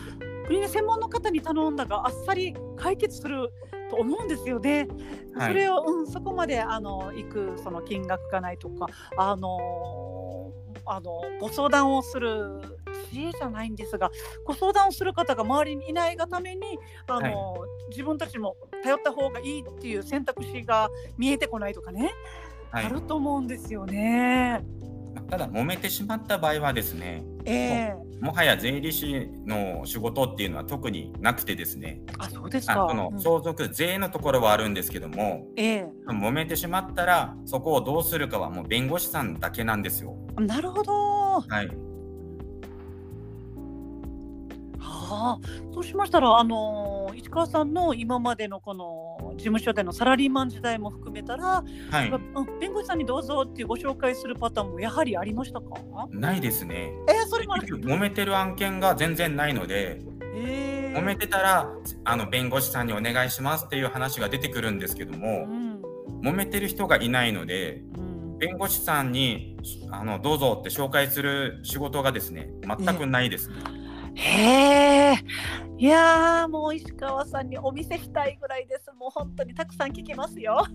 [0.46, 3.50] 国ね専門の方に頼んだがあっさり解決する
[3.90, 4.86] と思うんですよね。
[5.34, 10.52] はいそれを、うん、そこまであの行くその金額がないとかあの
[10.84, 12.60] あのご相談をする
[13.10, 14.10] 知恵じゃないんですが
[14.44, 17.56] ご相談をする方が周りにいないがためにあの、
[17.90, 22.10] 自分たちも頼った方がいいっていう選択肢が見えてこないとかね、
[22.70, 24.62] はいあると思うんですよね。
[25.30, 32.84] ただ揉めてしまった場合はですねええもはや税理士の仕事っていうのは特になくてですねあそうですか。
[32.84, 40.16] あそのうん相続税のところはあるんですけどもえ揉めてしまったらそこをどうするかはもう弁護士さんだけなんですよ。
[40.38, 41.40] えなるほど。
[41.40, 41.70] はい、
[44.78, 55.66] はあ、そうしましたら、あの市川さんの今までのこの事務所でのサラリーマン時代も含めたら、はい、うん弁護士さんにどうぞっていうご紹介するパターンもやはりありましたか？
[56.10, 56.92] ないですね。
[57.08, 57.54] えー、それも。
[57.56, 60.00] 揉めてる案件が全然ないので、
[60.34, 61.68] えー、揉めてたら
[62.04, 65.82] あの弁護士さんにお願いしますっていう話が出てくるんですけどうも、ん
[66.22, 69.56] 揉めてる人がいないので、うん、弁護士さんに
[69.90, 73.56] あのどうぞって紹介する仕事がですね、全くないですね。
[74.18, 75.14] へえ。
[75.78, 78.90] いやーもう石川さんにお見せしたいぐらいです。
[78.98, 80.64] もう本当にたくさん聞きますよ。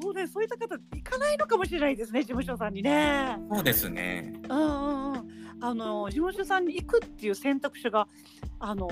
[0.00, 3.36] そうね、そういった方行かないのかもしれないですね、事務所さんにね。
[3.52, 4.34] そうですね。
[4.48, 5.22] うんうんうん。
[5.60, 8.08] あの事務所さんに行くっていう選択肢が
[8.58, 8.88] あの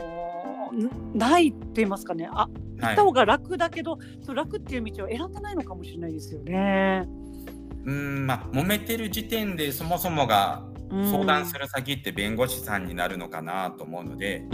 [0.72, 2.28] んないって言いますかね。
[2.32, 2.48] あ、
[2.78, 3.02] 行はいった。
[3.02, 7.06] 方が楽だけど、そう楽っていう道を選んでないのかもしれないですよね。
[7.84, 14.44] うーん、まあ揉めてる時点でそもそもがうん相談する先って弁護士さんになるのかなと思うので。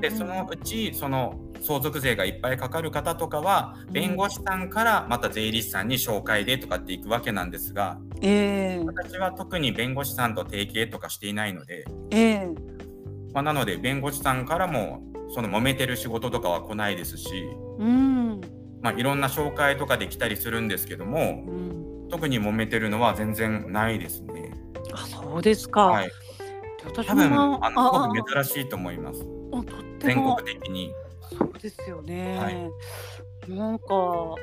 [0.00, 12.48] でそのうちその相続税がいっぱいかかる方とかはうん弁護士さんからまた税理士さんに紹介でとかっていくわけなんですがええ私は特に弁護士さんと提携とかしていないので、ええ
[13.34, 15.02] まあ、なので弁護士さんからも
[15.34, 17.28] その揉めてる仕事とかは来ないですし、
[17.78, 18.40] うん
[18.80, 21.80] まあ、いろんな紹介とかで来たりするんですけどもうん。
[22.10, 24.49] 特に揉めてるのは全然ないですね。
[24.92, 25.86] あ、そうですか。
[25.86, 26.10] はい、
[26.84, 29.64] 私多分もあの珍しいと思いますあとっ
[29.98, 30.92] て全も国的に。
[31.38, 32.38] そうですよね。
[32.38, 32.70] はい
[33.48, 33.94] なんか、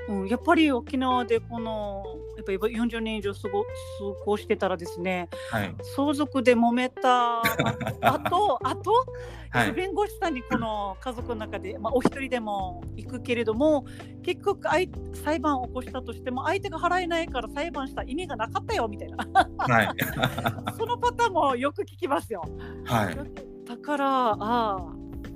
[0.10, 2.04] うん、やっぱり沖縄でこの
[2.36, 3.68] やっぱり40年以上過ご過
[4.26, 5.76] ごしてたらですね、はい。
[5.96, 7.44] 相続で揉めたあ
[8.30, 8.92] とあと、
[9.50, 9.72] はい。
[9.74, 13.86] 弁護士さんにこの家族の中で、まあ、お一人でも行くけれども
[14.24, 14.90] 結局あい
[15.24, 19.90] 裁判を起こしたとしても相手が払えないから裁判した意味がなかったよみたいなはい。
[20.78, 22.44] そのパターンもよく聞きますよ。
[22.86, 23.18] はい。
[23.66, 24.78] だからあ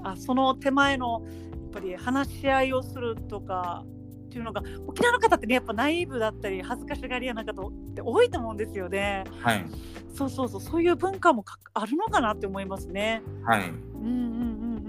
[0.03, 1.23] あその手前の
[1.71, 3.83] ぱり話し合いをするとか
[4.31, 9.25] っていうのが沖縄の方ってねやっぱナイーブだったり恥ずかしがり屋な方って多いと思うんですよね。
[9.41, 9.65] はい。
[10.13, 13.21] そうそうそうそういう文化もあるのかなって思いますね。
[13.43, 13.69] はい。
[13.69, 14.85] うんうんうん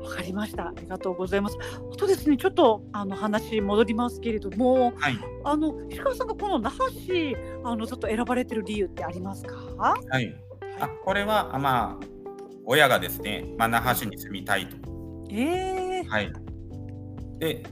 [0.00, 0.02] うん。
[0.02, 0.68] わかりました。
[0.68, 1.58] ありがとうございます。
[1.92, 5.18] あとですね、ちょっとあの話戻りますけれども、はい。
[5.44, 9.54] あの石川さんがこの那覇市あのちょっと選ばれてる理由ってありますか？
[9.78, 10.34] はい。
[10.80, 12.06] あ、これはあまあ
[12.64, 14.76] 親がですね、まあ、那覇市に住みたいと
[15.30, 16.32] えー、はい。
[17.38, 17.64] で、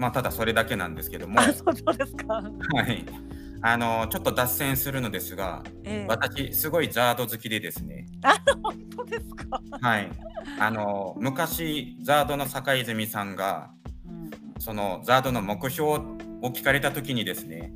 [0.00, 2.34] まあ、ただそれだけなんですけども、あ、そうですか。
[2.34, 2.42] は
[2.88, 3.04] い。
[3.62, 8.06] あのちょっと脱線するのですが、えー、私すごいザード好きでですね。
[8.22, 9.60] あ、本当ですか。
[9.82, 10.10] はい。
[10.58, 13.72] あの昔ザードの坂泉さんが、
[14.08, 15.98] うん、そのザードの目標を
[16.44, 17.70] 聞かれた時にですね。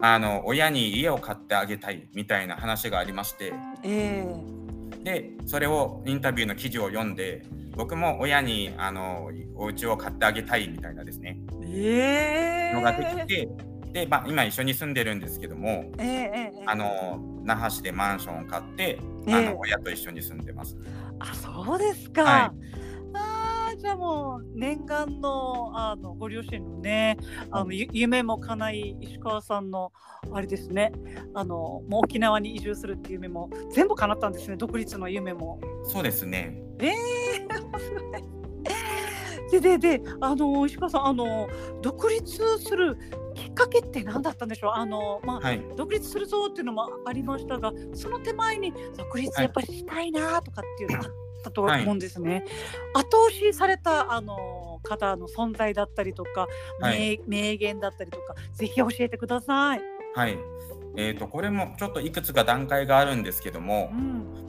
[0.00, 3.52] あの親に家を買ってあげたいみたいな話がありまして、
[3.84, 4.61] えー、
[5.02, 7.42] でそれをインタビューの記事を読んで
[7.76, 13.48] 僕も親にあのお家を買ってあげたいみたいなですね、えー、のができて
[13.92, 20.78] で、まあ、今一緒に住んでるんですけども、えー、あの那覇市でマンションを買って、あの親と一緒に住んでます。
[21.18, 22.82] あそうですか、はい
[23.82, 27.16] じゃあもう念願のあのご両親のね
[27.50, 29.92] あの夢も叶い石川さんの
[30.32, 30.92] あれですね。
[31.34, 34.56] あのもう沖縄に移住するっていう夢も全部叶ったんですね。
[34.56, 35.60] 独立の夢も。
[35.82, 36.62] そうですね。
[36.78, 36.92] えー
[39.50, 41.46] ででであの石川さんあの
[41.82, 42.96] 独立する
[43.34, 44.70] きっかけって何だったんでしょう？
[44.74, 51.04] あの、まあ、はい、独立するぞっていうのもありましたがその手前に独立やっぱりしたいなとかっていうのあっ
[51.42, 52.44] たと思うんですね。
[52.94, 56.46] はい、後押しされたあの方の存在だったりとか、
[56.80, 59.80] はい、名言だったりとかぜひ教えてください。
[60.14, 60.38] はい。
[60.96, 63.90] えーと、これもちょっといくつか段階があるんですけども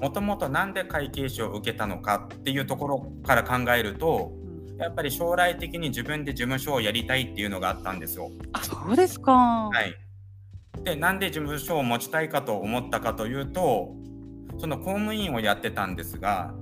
[0.01, 4.33] もともと何で会計士を受けたのかっていうところから考えると、
[4.73, 8.29] うん、やっぱり将来的に自分で事務所をやりたいっていうのがあったんですよ。
[8.51, 13.95] あそうですか、はい、でなんで事務所を持ちたいかと思ったかというと
[14.57, 16.53] その公務員をやってたんですが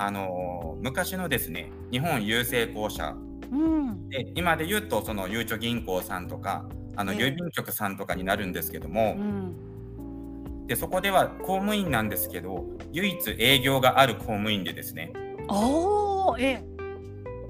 [0.00, 3.14] あの昔のですね日本郵政公社、
[3.52, 6.64] うん、で今で言うとそのゆうちょ銀行さんとか
[6.96, 15.12] あの郵便局さんとかになるんですけども、うん、でそこでは公務員なんですけど唯一営業がある公務員でですね。
[15.48, 16.64] おえ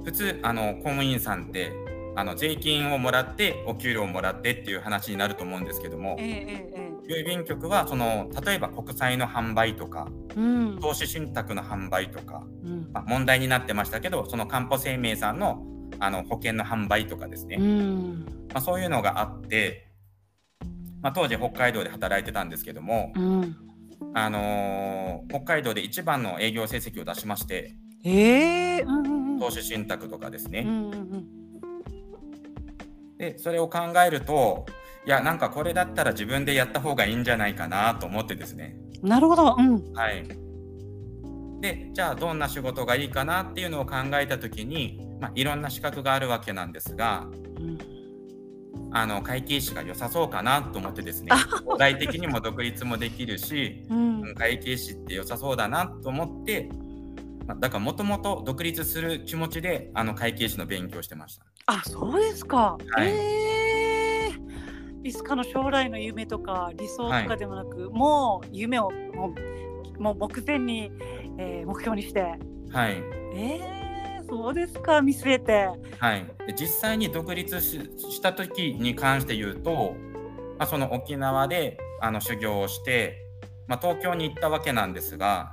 [0.05, 1.73] 普通あの公務員さんって
[2.17, 15.67] あの税金をもらってお給料をもらってっていう話になると思うんですけども、えええ郵便局はその例えば国債の販売とか、うん、投資信託の販売とか、うん、まあ、問題になってましたけどそのかんぽ生命さんの
[15.99, 19.89] あの保険の販売とかですね、うん、まあ、そういうのがあって、
[21.03, 23.13] まあ、当時北海道で働いてたんですけども、
[24.15, 30.61] あのー、北海道で一番の営業成績を出しまして、えーうんうん、投資信託とかですね。
[30.61, 31.41] うんうんうん。
[33.19, 34.65] でそれを考えると
[35.07, 38.77] いやなんかこれだったら自分でやった方がいいんじゃないかなと思ってですね。
[39.03, 40.27] なるほど、うん、はい、
[41.61, 47.27] でじゃあどんな仕事がいいかなっていうのを考えた時に、まあ、いろんな資格があるわけなんですが、
[47.59, 47.79] うん、
[48.93, 51.31] あの会計士が良さそうかなと思ってですね
[51.67, 56.69] 具体的にも独立もできるし、うん、会計士って良さそうだなと思って。
[57.59, 61.47] だからもともと独立する気持ちであの会計士の勉強してました。
[61.67, 62.79] あそうですか。
[62.93, 63.90] はい、えー、
[65.03, 70.91] いつかの将来の夢とか理想とかでもなく、はい、もう夢をもうもう目前に、
[71.39, 72.23] えー、目標にして。
[72.23, 73.03] はい。
[73.35, 75.69] えー、そうですか見据えて。
[75.99, 76.27] はい。
[76.59, 79.95] 実際に独立しした時に関して言うと、
[80.59, 83.27] まあ、その沖縄であの修行をして、
[83.69, 85.53] まあ、東京に行ったわけなんですが。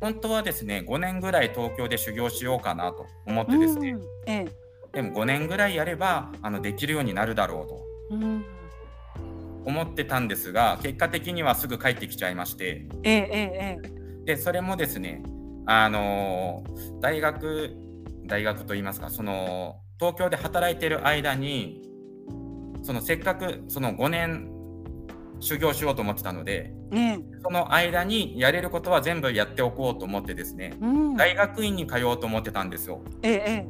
[0.00, 3.96] 本当はですね5年ぐらい東京で修行しようかなと思ってですね、
[4.26, 4.48] ええ、
[4.92, 7.80] でも5年ぐらいやればあのできるようになるだろうと、うん、
[9.64, 15.22] 思ってたんですが結果的にはすぐ帰ってきちゃいまして、ええでそれもですね
[15.66, 16.64] あの
[17.00, 17.76] 大学
[18.26, 21.82] 大学といいますかその東京で働いてる間に
[22.82, 24.50] そのせっかくその5年
[25.40, 26.72] 修行しようと思ってたので、
[27.42, 33.02] その間にやれることは全部やっておこうと思ってですね、うん、大学院に通おうと思ってたんですよ。
[33.22, 33.66] え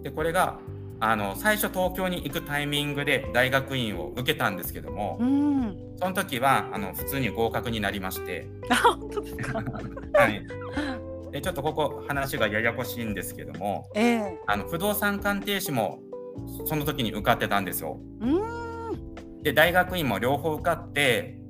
[0.00, 0.58] え、でこれが
[1.04, 5.76] あの最初東京に行くタイミングで大学院を受けたんですけども、うん。
[5.98, 8.46] その時はあの普通に合格になりまして。
[10.14, 10.46] はい、
[11.32, 15.98] でちょっとここ話がややこしいんですけどもええあの不動産鑑定士も
[16.66, 17.98] その時に受かってたんですよ。
[19.42, 21.40] で大学院も両方受かって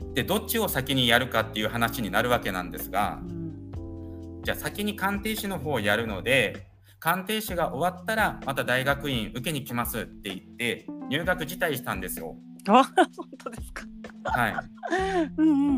[0.00, 6.70] うんでどっちを先にやるかっていう話になるわけなんですがうんじゃあ先に鑑定士の方をやるので
[7.02, 12.36] 鑑定士が終わったらまた大学院受けに来ますって言って入学辞退したんですよ。
[12.68, 13.84] あ、 本当ですか？
[14.24, 14.54] はい、
[15.36, 15.72] うんう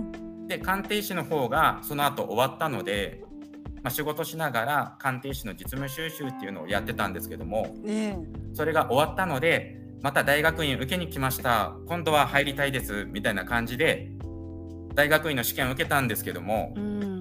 [0.45, 0.47] ん。
[0.49, 3.25] で鑑定士の方がその後終わったので、
[3.77, 8.18] まあ、仕事しながら鑑定士の実務収集っていうのをやってたんですけどもええ
[8.53, 14.11] それが終わったのでまた大学院受けに来ました今度は入りたいですみたいな感じで
[14.95, 17.14] 大学院の試験を受けたんですけどもうん。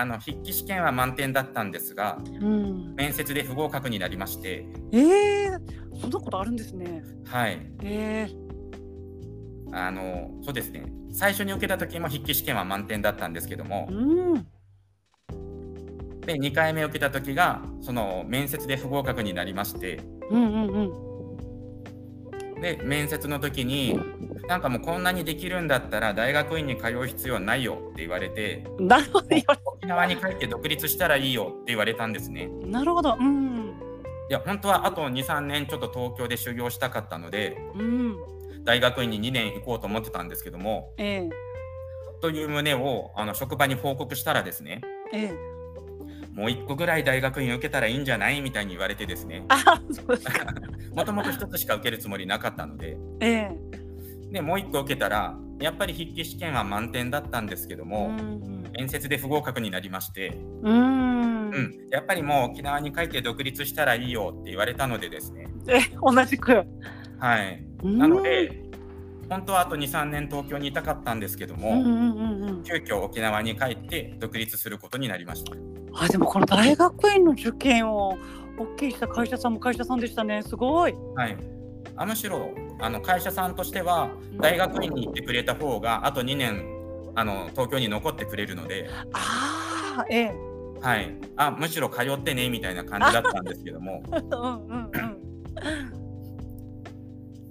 [0.00, 2.94] あの筆記試験は満点だったんですがうん。
[2.94, 4.98] 面接で不合格になりましてえ
[5.46, 5.50] え
[6.00, 7.02] そんなことあるんですね。
[7.26, 8.36] はいええ
[9.72, 14.34] あのそうですね最初に受けた時も筆記試験は満点だったんですけどもうん。
[16.20, 21.07] で2回目受けた時がその面接で不合格になりましてうんうんうん。
[22.60, 23.98] で面接の時に
[24.48, 29.26] なんかもうこんなにできるんだったら大学院に通う必要ないよって言われてなるほど
[29.66, 32.48] 沖縄に帰って独立したらいいよって言われたんですね。
[32.62, 32.68] れ。
[32.68, 33.16] なるほど。
[33.18, 33.74] うん。
[34.30, 38.16] いや本当はあと23年ちょっと東京で修行したかったのでうん。
[38.64, 41.30] 大学院に2年行こうと思ってたんですけどもええ
[42.20, 44.82] という旨をあの職場に報告したらですね
[45.12, 45.47] ええ。
[46.32, 50.46] もう1個ぐらい大学院受けたらいいんじゃないみたいに言われてですねあ、そうですか。
[50.94, 53.50] もともと1つしか受けるつもりなかったのでええ。
[54.32, 61.50] でもう1個受けたらやっぱり筆記試験は満点だったんですけども、うん面接で不合格になりまして、うん。
[61.50, 66.64] うん、やっぱりもう沖縄に帰って独立したらいいよって言われたのでですねえ、同じく。
[67.18, 68.67] はいうんなので、
[69.28, 71.82] 本当はあと2、3年東京にいたかったんですけども。
[72.64, 75.52] 急遽沖縄に帰って独立することになりました。
[75.94, 78.18] あ、でもこの大学院の受験を
[78.58, 80.42] OK した会社さんも会社さんでしたね。
[80.42, 80.94] すごい。
[81.14, 81.36] はい、
[81.96, 82.50] あむしろ
[82.80, 84.10] あの会社さんとしては
[84.40, 86.64] 大学院に行ってくれた方があと2年
[87.14, 90.34] あの東京に残ってくれるので、ああ、ええ。
[90.80, 94.90] はい、あむしろ通ってねみたいな感じだったんですけども、 うんうんうん。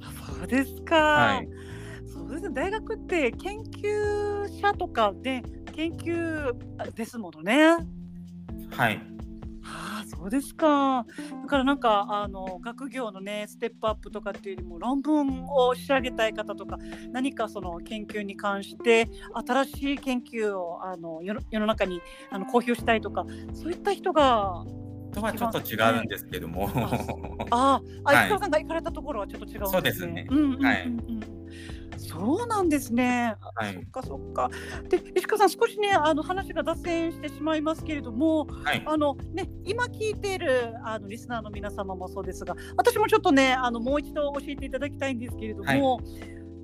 [0.01, 0.95] あそうですか。
[0.95, 1.49] はい、
[2.28, 2.49] そうですね。
[2.53, 5.41] 大学って研究者とかで
[5.73, 6.53] 研究
[6.93, 7.78] ですものね。
[8.71, 9.01] はい、
[9.63, 11.05] ああそうですか。
[11.43, 16.78] だからなんかあの学業のねステップアップとかっていうよりも論文を仕上げたい方とか
[17.13, 19.07] 何かその研究に関して
[19.47, 24.65] 新しい研究をあの世の世の中にあの公表したいとかそういった人が
[25.13, 26.69] とはちょっと違うんですけども、
[27.49, 29.71] ああ、はい石川さんが行かれたところはちょっと違うんですね。
[29.71, 30.28] そうですね
[30.61, 31.37] はい
[32.08, 33.36] そうなんですね。
[33.41, 34.49] あはいそっかそっか。
[34.89, 45.99] で石川さん少しねあの話が脱線してしまいますけれども、はい、あのね今聞いているあのリスナーの皆様もそうですが、私もちょっとねあのもう一度教えていただきたいんですけれども。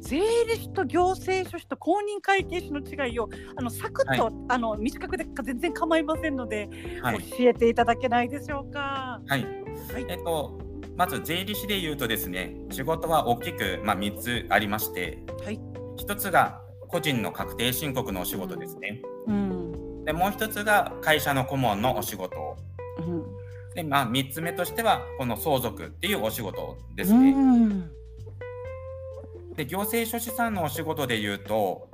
[0.03, 6.69] 税理士と行政書士と公認会計士の違いをあのサクッと、はあの短くで全然構いませんので、
[7.01, 9.21] はい、教えていただけないでしょうか。
[9.25, 10.59] はい、はいえっと、
[10.95, 15.59] まず税理士で言うとですね、仕事は大きく、まあ、3つありまして、はい
[15.97, 19.01] 1つが個人の確定申告のお仕事ですね。
[19.27, 22.57] うんでもう1つが会社の顧問のお仕事。
[22.99, 23.23] うん
[23.75, 27.31] で、まあ、3つ目としては、この相続っていうお仕事ですうね。
[27.31, 27.89] ん
[29.55, 31.89] で、行政書士さんのお仕事で言うと、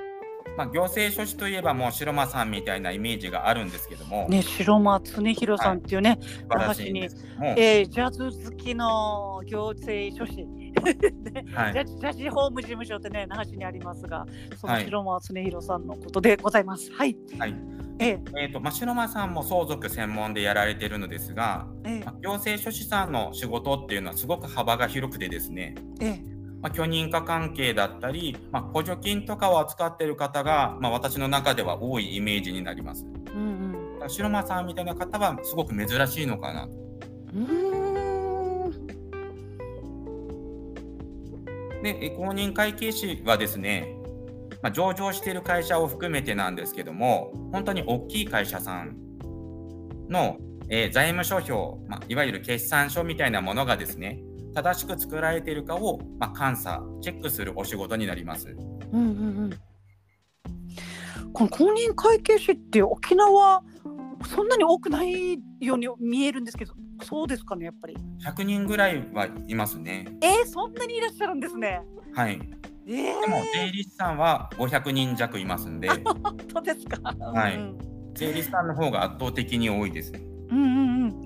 [0.58, 7.16] まあ、行政書士といえばもう白間さんみたいなイメージがあるんですけども、ね、白間恒弘さんっていうね、素晴らしいんです。
[7.16, 10.74] けども、えージャズ好きの行政書士、ね
[11.54, 11.74] はい。
[11.74, 14.26] ジャジャジ法務事務所ってね、那覇市にありますが、
[14.58, 14.86] そのはい。
[14.86, 16.92] 白間恒弘さんのことでございます。
[16.92, 17.16] はい。
[17.38, 17.56] はい。
[18.02, 26.12] えーえーとまあ、白間さんも相続専門でやられてるのですが、えまあ行政書士さんの仕事っていうのはすごく幅が広くてですね、ーえ。
[26.12, 33.06] ーまあ、許認可関係だったり、まあ、補助金とかを扱っている方が、まあ、私の中では多いイメージになります。
[33.34, 36.68] うんだから白間さんみたいな方はすごく珍しいのかな。
[41.84, 43.96] で、え公認会計士はですね、
[44.62, 48.98] まあ、上場している会社を含めてなんですけども、本当に大きい会社さん
[50.10, 50.38] の、
[50.70, 54.22] えー財務諸表、まあ、いわゆる決算書みたいなものがですね、
[54.54, 58.56] 正しく作られているかを、まあ、監査、チェックするお仕事になります。
[58.92, 59.12] うんうんう
[59.48, 59.50] ん。
[61.34, 63.62] この公認会計士って沖縄
[64.26, 66.74] そんなに多くないように見えるんですけど
[67.04, 67.96] そうですかねやっぱり。
[68.26, 70.06] 100人ぐらいはいますね。
[70.22, 71.82] えー、そんなにいらっしゃるんですね。
[72.14, 72.40] はい。
[72.88, 77.00] えー、でも税理士さんは500人弱いますんで、 本当ですか？
[77.34, 77.56] はい。
[77.56, 77.78] うん。
[78.16, 80.12] 税理士さんの方が圧倒的に多いです。
[80.50, 81.22] うんうんうん。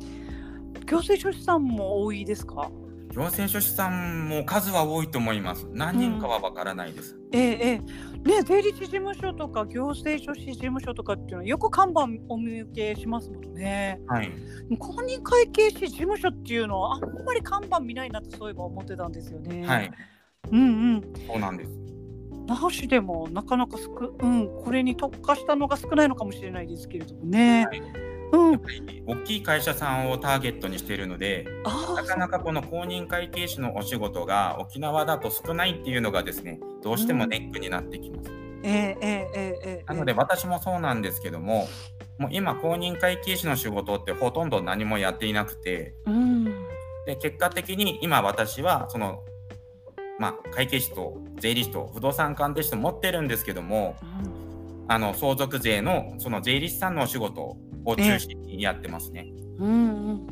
[0.86, 2.70] 行政書士さんも多いですか？
[3.14, 5.68] 行政書士さんも数は多いと思います。
[5.72, 7.16] 何人かはわからないです。
[7.32, 7.82] えええ
[8.26, 14.00] えね税理士事務所とか行政書士事務所とかっていうのはよく看板お見受けしますもんね。
[14.08, 14.32] はい。
[14.80, 19.64] 公認会計士事務所っていうのはあんまり看板見ないなとそういえば思ってたんですよね。
[19.64, 19.92] はい。
[20.52, 20.64] うんう
[20.98, 21.14] ん。
[21.28, 21.72] そうなんです。
[22.48, 27.66] 那覇市でもなかなか少うんこれに特化したのが少ないのかもしれないですけれどもね。
[27.68, 28.13] はいうん
[29.06, 31.46] 大きい会社さんをターゲットにしているので
[31.96, 38.32] なかなかこの公認会計士のお仕事が沖縄だと少ないっていうのがですねどうしてもネックになってきます。
[38.66, 41.68] えーえーえー、なので私もそうなんですけども
[42.18, 46.46] もう今公認会計士の仕事ってほとんど何もやっていなくて、うん、
[47.06, 49.22] で結果的に今私はその、
[50.18, 54.06] まあ、会計士と税理士と不動産鑑定士と持ってるんですけども、う
[54.86, 59.28] ん、あの相続税のその税理士さんのお仕事を中心にやってますね。
[59.60, 60.28] うん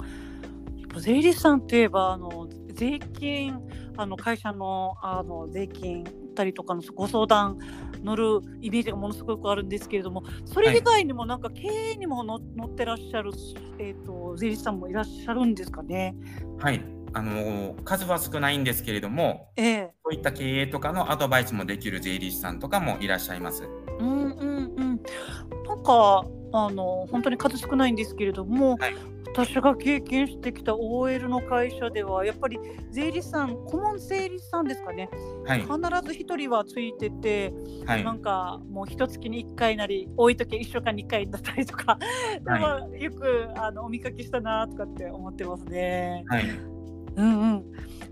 [0.94, 3.60] うん、税理士さんといえばあの税金
[3.98, 7.58] あの会社のあの税金たりとかのご相談
[8.04, 13.32] 乗るイメージがものすごくあるんですけれどもそれ以外にもなんか経営にもの乗ってらっしゃる、
[13.80, 16.16] えー、と税理士さんもいらっしゃるんですかね？
[16.60, 16.82] はい。
[17.14, 23.68] あの数は少ないんですけれども、ええそういった経営とかのアドバイスもできる税理士さんとかもいらっしゃいます。
[24.00, 25.02] うんうんうん、
[25.68, 26.24] なんか
[26.54, 28.96] あの本当に数少ないんですけれども、はい
[29.34, 32.60] 私が経験してきた OL の会社ではやっぱり
[32.92, 35.10] 税理士さん顧問税理士さんですかね
[35.46, 35.62] はい。
[35.62, 35.72] 必
[36.06, 37.54] ず一人はついてて、
[37.86, 38.12] はいな。
[38.12, 41.98] んかもう一月に1回なり多い時は1週間に1回だったりとか、
[42.46, 46.24] はでもよくあのお見かけしたなとかって思ってますね。
[46.28, 46.44] はい。
[47.16, 47.64] うんうん。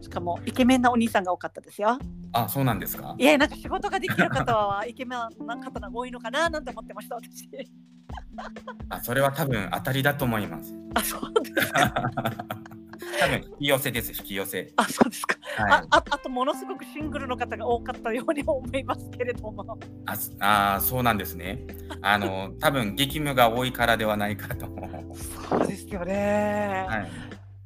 [0.01, 1.99] しかもイケメンなお兄さんが多かったですよ。
[2.33, 3.15] あ、そうなんですか？
[3.17, 7.49] いやなんか仕事ができる方はイケメンな方が多いのかななんて思ってました私。
[8.89, 10.73] あ、それは多分当たりだと思います。
[10.95, 12.03] あそうですか。
[13.19, 14.11] 多分引き寄せです。
[14.19, 14.73] 引き寄せ。
[14.77, 15.35] あそうですか。
[15.57, 15.71] はい。
[15.71, 19.77] あああとものすごくシングルの方が多かったように思いますけれども。
[20.05, 21.65] あ、すあー、そうなんですね。
[22.01, 24.67] あの多分激務が多いからではないかと。
[25.49, 26.85] そうですよね。
[26.87, 27.11] はい。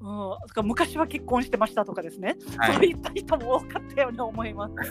[0.03, 2.75] うん、昔は結婚してましたとかですね、はい。
[2.75, 4.73] そういった人も多かったように思います。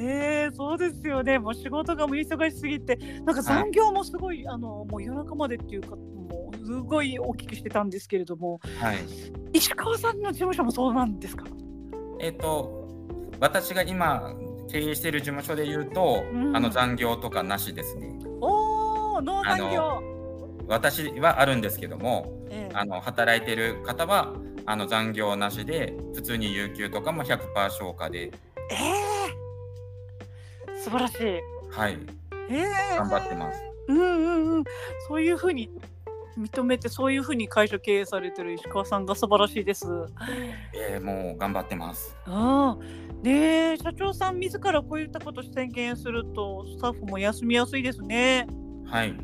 [0.00, 8.98] えー、そうですよね、もう仕事がもう忙しすぎて、なんか残業もすごい、あのもう夜中までっていうか、もうすごい大きくしてたんですけれども、はい。
[9.54, 11.46] 石川さんの事務所もそうなんですか？
[12.20, 12.86] えっ、と
[13.40, 14.34] 私が今
[14.70, 18.18] 経営している事務所で言うと、うんあの残業とかなしですね。
[18.40, 20.17] おお、ノー残業。
[20.68, 24.34] 私はあるんですけども、ええあの働いてる方は
[24.66, 27.38] あの残業なしで普通に有給とかも100%
[27.70, 29.18] 消化で、えー
[30.78, 31.40] 素晴らしい。
[31.70, 31.98] はい、
[32.48, 33.62] えー、頑張ってます。
[33.88, 34.64] うんうんうん、
[35.08, 35.70] そういうふうに
[36.38, 39.86] 認めてそういうふうに会社経営されてる石川さんが素晴らしいです。
[40.74, 42.16] えーもう頑張ってます。
[42.26, 48.46] ああ、ねえ社長さん自らこういったこと宣言するとスタッフも休みやすいですね。
[48.86, 49.14] はい。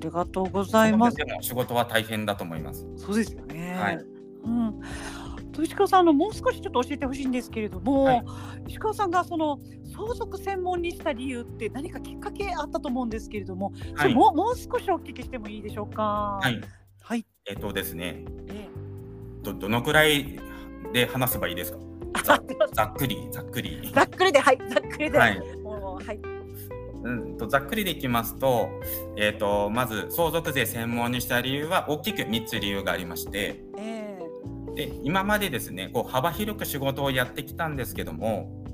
[0.00, 1.16] ありがとうございます。
[1.16, 2.86] でも仕事は大変だと思います。
[2.96, 3.74] そうですよね。
[3.78, 3.96] はい。
[4.44, 4.80] うん。
[5.52, 8.24] と石川さんあのもう少しちょっと教えてほしいんですけれども、はい
[8.68, 9.58] 石川さんがその
[9.96, 14.08] 相続専門にした理由って何かきっかけあったと思うんですけれども、そはい。
[14.08, 16.38] れもうもう少しお聞きしてもいいでしょうか？
[16.42, 16.60] はい。
[17.02, 17.26] はい。
[17.46, 18.68] えっ、とですね、え
[19.42, 20.38] どどのくらい
[20.92, 21.78] で話せばいいですか？
[22.18, 22.40] えざ
[22.72, 23.90] ざっくりざっくり。
[23.92, 25.40] ざっくりではいざっくりで、はい。
[25.62, 26.20] もうはい
[27.02, 28.68] うんとざっくりでいきますと、
[29.16, 34.18] えっ、とまず相続税専門にした理由は大きく3つ理由がありまして、え
[34.74, 38.64] で今までですねこう幅広く仕事をやってきたんですけども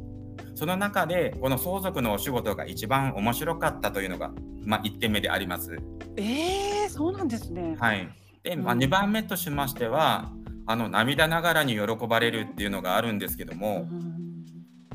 [0.55, 4.33] その中でこの相続のお仕事が一番面白かったというのが、
[4.65, 5.77] まあ、1点目であります。
[6.17, 7.77] えええそうなんですね。
[7.79, 8.09] はい、
[8.43, 10.33] で、まあ、うん2番目としましては
[10.67, 14.26] あの涙ながらに喜ばれるっていうのがあるんですけどうも、ん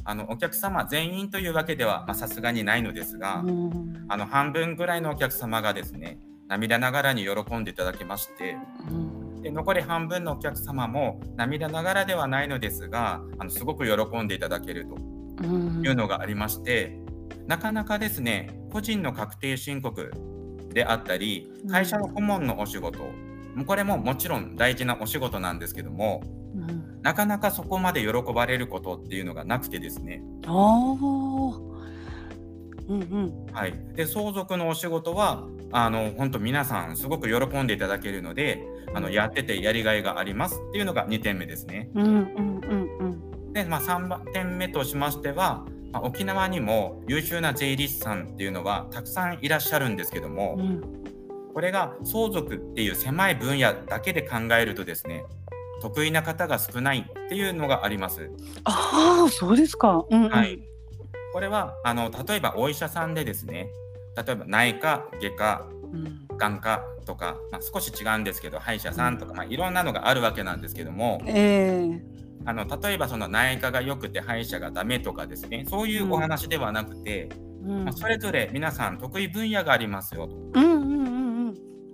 [0.03, 4.05] あのお客様全員というわけではまあさすがにないのですが、うん。
[4.09, 8.57] あの半分ぐらいのお客様がですね涙ながらに喜んでいただけまして
[8.89, 9.41] うん。
[9.41, 14.95] で残り半分のお客様も涙ながらではないのですがあのすごく喜んでいただけると
[15.43, 15.85] うん。
[15.85, 16.99] いうのがありまして
[17.47, 20.11] なかなかですね個人の確定申告
[20.73, 23.09] であったり会社の顧問のお仕事
[23.65, 26.23] これももちろん大事なお仕事なんですけども
[26.55, 27.01] うん。
[27.01, 30.23] なかなかそこまで喜ばれることっていうのがなくてですね。
[32.87, 33.45] うんうん。
[33.53, 38.61] はい、で相続のお仕事はあの本当皆さんすごく喜んでいただけるので
[38.93, 41.89] あのやっててやりがいがありますっていうのが2点目ですね。
[41.95, 43.53] うんうんうんうん。
[43.53, 51.01] で、まあ、3点目としましては、まあ、沖縄にも優秀な税理士さんっていうのはたくさんいらっしゃるんですけども、うん
[51.53, 55.25] これが相続っていう狭い分野だけで考えるとですね
[55.81, 58.29] 得意な方が少ないっていうのがあります。
[58.63, 60.05] ああそうですか。
[60.09, 60.29] うんうん。
[60.29, 60.59] はい。
[61.33, 63.67] これはあの例えばお医者さんでですね
[64.15, 66.27] 例えば内科外科うん。
[66.37, 72.01] 眼科とか、まあ、少し違うんですけど歯医者さんとか、まあ、いろんなのがあるわけなんですけどもええ。
[72.45, 77.29] あの例えばその内科が良くて歯医者がダメとかですねそういうお話ではなくて、
[77.63, 77.85] うん。
[77.85, 80.35] まあ、それぞれ皆さん得意分野がありますよと。
[80.59, 80.70] うん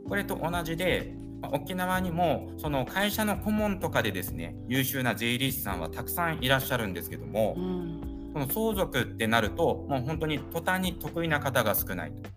[0.08, 8.02] これと同じで、まあ沖縄にもその会社の顧問とかでですね優秀な税理士さんはたくさんいらっしゃるんですけども、うん。
[8.34, 12.30] その相続ってなるともう本当に途端に得意な方が少ないと。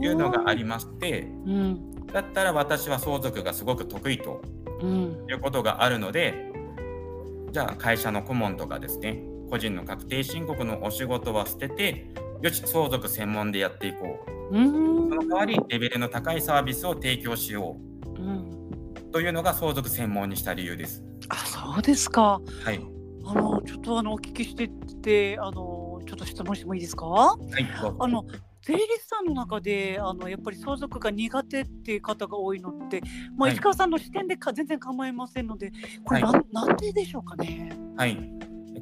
[0.00, 2.06] いうのがありましてうん。
[2.06, 4.40] だったら私は相続がすごく得意と
[4.80, 5.26] うん。
[5.28, 6.52] いうことがあるので
[7.52, 12.06] じゃあ会社の顧問とかですね個人の確定申告のお仕事は捨てて
[12.42, 14.56] よし相続専門でやっていこう。
[14.56, 14.66] うん。
[15.08, 17.76] その代わりレベルの高いサービスを提供しよ
[18.16, 18.20] う。
[18.20, 18.52] ん。
[18.52, 21.02] うというのが相続専門にした理由です。
[21.28, 22.40] あそうですか。
[22.64, 22.80] はい、
[23.24, 24.68] あのちょっとあのお聞きして
[25.02, 27.06] てあのちょっと質問してもいいですか？
[27.06, 27.66] はい、
[27.98, 28.24] あの
[28.62, 33.00] 税理士さんの中であのやっぱり相続が苦手っていう方が多いのって、
[33.36, 33.52] まあ、はい。
[33.54, 35.72] 石川さんの視点でか全然構いませんので
[36.04, 37.72] これはなん,、ででしょうかね？
[37.96, 38.18] はい、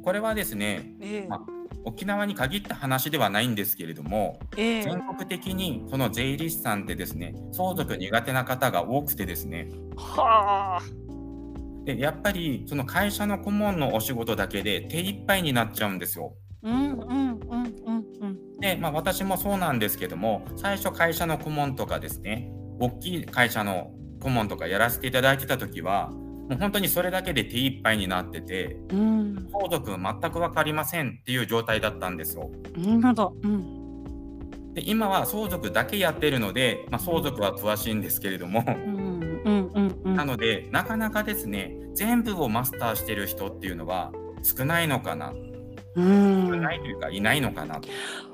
[0.03, 1.27] これはですねええ。
[1.29, 1.45] ま
[1.85, 11.05] 沖縄に限った話ではないんですけれどもええ全国的にその税理士さんってですね相続苦手な方が多くてですねはあ。
[11.85, 16.33] でやっぱりその会社の顧問のお仕事だけで手一杯になっちゃうんですよ。
[16.63, 26.11] うんうんうんうんうんで、まあ、私もそうなんですけども最初会社の顧問とかですね大きい会社の顧問とかやらせていただいてた時は
[26.49, 29.49] もう本当にそれだけで手一杯になっててうん。
[29.51, 32.51] 相続全く分かりませんっていう状態だったんですよ。
[32.77, 33.35] うんなるほど。
[33.43, 34.73] うん。
[34.73, 38.63] で今は相続だけやってるので、まあ、相続は詳しいんですけれども。
[40.03, 44.11] なのでなかなかですね全部をマスターしてる人っていうのは
[44.43, 45.33] 少ないのかな。
[45.95, 46.47] うん。
[46.47, 47.89] 少ないというかいないのかなと。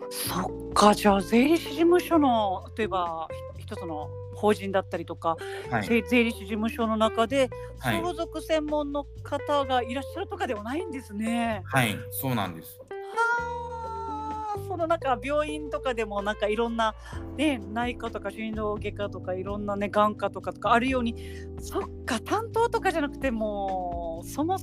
[0.09, 4.09] そっかじゃあ税理士事務所の例えばひ一つの
[4.41, 5.37] 法人だったりとか、
[5.69, 11.61] はい、税税理士事務所の中ではい相続専門の方がいらっしゃるとかではないんですね。
[11.65, 12.79] はい、そうなんです。
[12.79, 16.95] はあそのなんか病院とかでもなんかいろんな、
[17.37, 21.15] ね、内科とか心臓外科とかいろんなね眼科とかとかあるように
[21.59, 24.59] そっか担当とかじゃなくてもそもは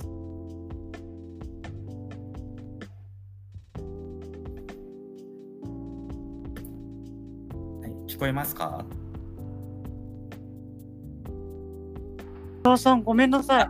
[7.87, 8.85] い、聞こえますか？
[12.77, 13.67] そさんごめんなさい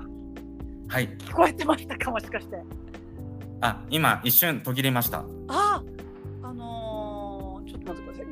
[0.87, 1.09] はい。
[1.17, 2.57] 聞こえてましたかもしかして。
[3.61, 5.25] あ、今一瞬途切れました。
[5.47, 5.83] あ
[6.41, 8.25] あのー、ちょっと待ってください。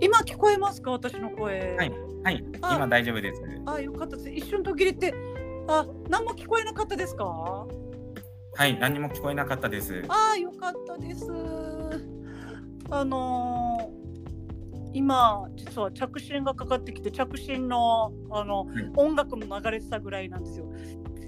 [0.00, 1.76] 今聞こえますか私の声？
[1.76, 1.92] はい
[2.24, 3.40] はい、あ今大丈夫です。
[3.64, 4.30] あよかったです。
[4.30, 5.14] 一瞬途切れて、
[5.68, 7.24] あ何も聞こえなかったですか？
[7.24, 7.66] は
[8.66, 10.04] い、何も聞こえなかったです。
[10.08, 11.26] あよかったです。
[12.90, 13.63] あのー
[14.94, 20.66] 今実は着信がかかってきて着信のあの、はい音楽も流れてたぐらいなんですよ。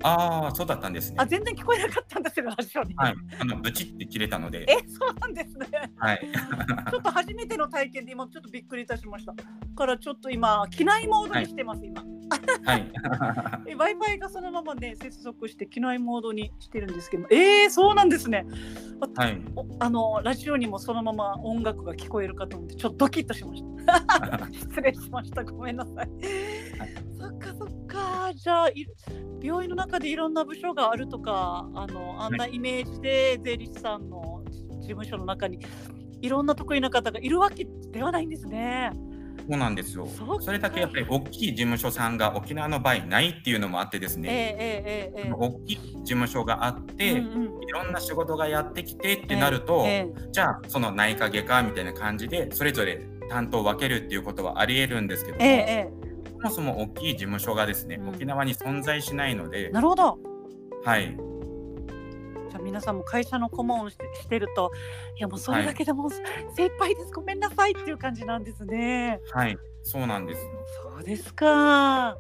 [0.03, 1.27] ああ、そうだったんですねあ。
[1.27, 2.95] 全然聞こえなかったんですよラジオに。
[2.97, 4.64] はい、あのブチって切れたので。
[4.69, 5.67] えそうなんですね。
[5.97, 6.21] はい。
[6.91, 9.35] ちょっと初めての体験で今ちょっとびっくりいたしました。
[9.75, 12.05] からちょっと今機内モードにしてます、今。
[12.64, 12.91] はい。
[13.66, 18.47] え Wi-Fi がそのままね接続して機内モードにしてるんですけど、えー、そうなんですね。
[19.16, 19.41] あはい。
[19.55, 24.49] おあのラジオにもそのまま音楽が聞こえるかと思ってちょっとドキッとしました。
[24.53, 25.45] 失礼しました。
[25.45, 26.11] ごめんなさい。
[27.18, 28.33] そっかそっか。
[28.35, 28.87] じゃあい
[29.43, 34.43] 病院の中でいろんな部署があるとか、あのあんなイメージで税理士さんの
[34.81, 35.59] 事務所の中に
[36.22, 38.91] いろんな得意な方がいるわけではないんですね。
[39.49, 40.07] そうなんですよ。
[40.07, 44.28] そそれだけやっぱり大きい事務所さんが沖縄の場合ないっていうのもあってですええね。
[44.28, 45.32] えええええ。
[45.32, 47.62] 大きい事務所があって、えうんうん。
[47.62, 55.92] いろんな仕事がやってきてってなると、ええじゃあその内科外科みたいな感じでそれぞれ担当を分けるっていうことはありえるんですけども、
[56.42, 58.09] そもそも大きい事務所がですね、うん。
[58.11, 60.18] 沖縄に存在しないのえで、なるほど。
[60.84, 61.16] はい、
[62.67, 63.97] 皆さんも会社の顧問をし
[64.29, 64.73] てると
[65.17, 66.11] いやもうそれだけでもう
[66.55, 69.21] 精一杯ですごめんなさいっていう感じなんですね。
[69.33, 70.41] はい、そうなんです。
[70.83, 72.19] そうですか。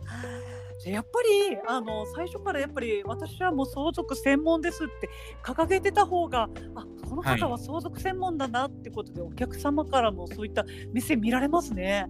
[0.84, 1.10] やっぱ
[1.50, 5.10] りあの最初からやっぱり私はもう相続専門ですって
[5.42, 12.06] 掲げてた方があこの方は相続専門だなってことで、お客様からもそういった目線見られますね。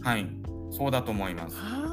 [0.00, 0.26] はい、
[0.70, 1.56] そうだと思います。
[1.60, 1.87] あー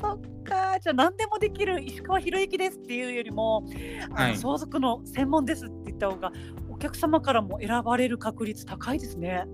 [0.00, 3.64] そっかじゃあ何でもできる石川博之ですっていうよりも、
[4.06, 6.32] あのはい相続の専門ですって言った方が
[6.70, 9.44] お客様からも選ばれる確率高いですね。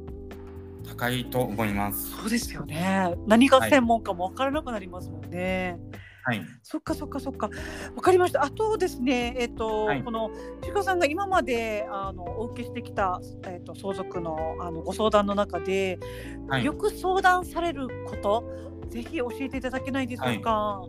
[0.86, 2.10] 高いと思います。
[2.10, 3.14] そうですよね。
[3.26, 5.78] 何が専門かも分からなくなりますもんね。
[6.22, 7.48] はい、そっかそっかそっか。
[7.94, 8.42] わかりました。
[8.42, 10.30] あとですね、えっ、と、はいこの
[10.60, 16.00] 石川さんが今まであのお受けしてきたえっ、と相続のあのご相談の中で、
[16.48, 18.44] はいよく相談されること、
[18.90, 20.82] ぜひ教えていただけないでしょうか？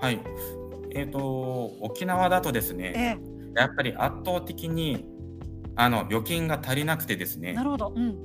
[0.00, 0.20] はい。
[0.90, 3.18] えっ、と沖縄だとですね、
[3.56, 5.04] えやっぱり圧倒的に
[5.76, 7.64] あの預金が足りなくてですえ、ねな。
[7.64, 7.92] るほど。
[7.96, 8.16] うん。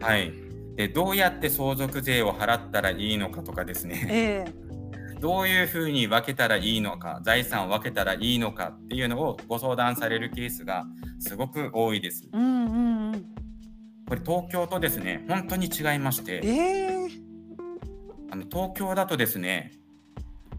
[0.00, 0.32] はい。
[0.76, 4.06] でどうやって相続税を払ったらいいのかとかですね。
[4.10, 4.52] ええ、
[5.20, 10.84] どういうふうに分けたらいいのか、財産を分けたらいいのかっていうのをご相談されるケースが
[11.18, 12.28] すごく多いです。
[12.32, 13.24] うんうんうん。
[14.08, 17.08] これ東京とですね、本当に違いまして、ええ、
[18.36, 19.72] あの東京だとですね、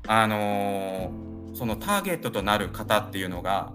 [0.08, 3.74] あのーそのターゲットとなる方っていうのが、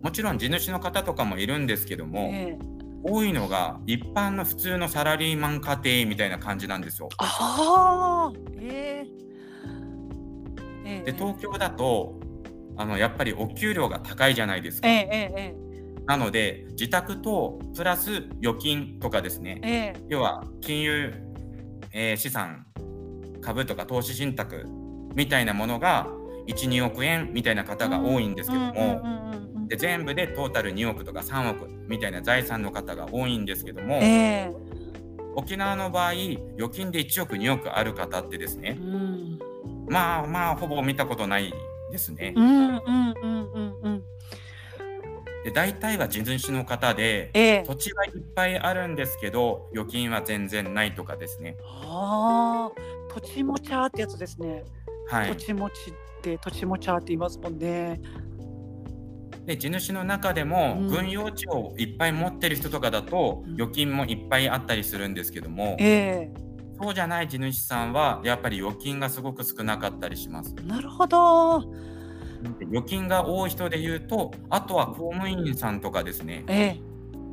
[0.00, 2.58] もちろん地主の方とかもいるんですけども、ええ。
[3.02, 7.08] 多いのが一般の普通のサラリーマン家庭みたいな感じなんですよ。
[7.18, 9.06] ああ、ええ。
[10.84, 12.20] ええで東京だと
[12.76, 14.88] あのやっぱりお給料が高いじゃないですか。
[14.88, 15.56] ええええ
[16.06, 19.92] なので自宅とプラス預金とかですねええ。
[20.08, 21.12] 要は金融、
[21.92, 22.66] えー資産
[23.40, 24.66] 株とか投資信託
[25.14, 26.08] みたいなものが
[26.46, 29.02] 12億円みたいな方が多いんですけども、
[29.76, 34.52] 全部でトータル2億とか3億みたいな財産の方が多いんですけども、ええ。
[35.36, 36.10] 沖縄の場合
[36.56, 38.78] 預金で1億2億ある方ってですね。
[38.80, 39.38] うん。
[39.88, 41.52] まあまあほぼ見たことない
[41.90, 42.32] ですね。
[42.36, 42.84] うんうんうん
[43.22, 44.04] うんうん
[45.44, 47.64] で大体は地主の方でええ。
[47.66, 51.56] 土地はいっぱいあるんですけど預金は全然ないとかですね。
[51.84, 52.80] ああ
[53.14, 54.64] 土地もちゃーってやつですね、
[55.08, 55.28] はい。
[55.30, 58.00] 土、地もちって土地もちゃーって言いますもんね。
[59.46, 60.88] で地主の中でもうん。
[60.88, 63.54] 軍用地をいっぱい持ってる人とかだとうん。
[63.54, 66.30] 預金もいっぱいあったりするんですけどもえ
[66.82, 70.54] そうじゃない地主さんはやっぱり預金がすごく少なかったりします。
[70.58, 71.60] えなるほど。
[71.60, 71.66] で
[72.70, 76.44] 預金が多い人で言うとあとは公務員さんとかですね。
[76.48, 76.80] ええ。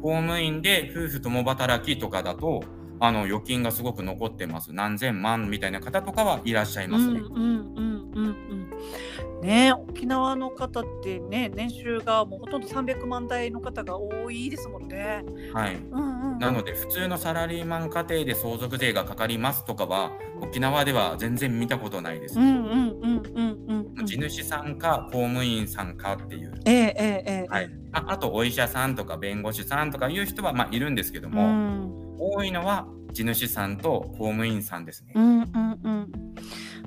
[0.01, 2.63] 公務員で夫婦共働きとかだと
[2.99, 4.73] あの預金がすごく残ってます。
[4.73, 7.19] 何千万みたいな方とかはいらっしゃいますね。
[7.19, 8.67] うんうんうんうんうん
[9.41, 15.23] ねえ沖縄の方ってね年収がもうほとんど300万台の方が多いですもんね。
[15.53, 15.75] はい。
[15.75, 22.39] うんうんうん、なので普通のサラリーマン家庭で相続税がかかりますとかは沖縄では全然見たことないです。
[22.39, 26.53] うんうんうんうんうんうん地主さんか公務員さんかっていう。
[26.65, 27.47] ええええええ。
[27.49, 35.13] はい、ああとお医者さんとか弁護士さんとかいう人はまあいるんですけどうも、ん多いのは地主さんと公務員さんですね。
[35.15, 36.11] うんうんうん。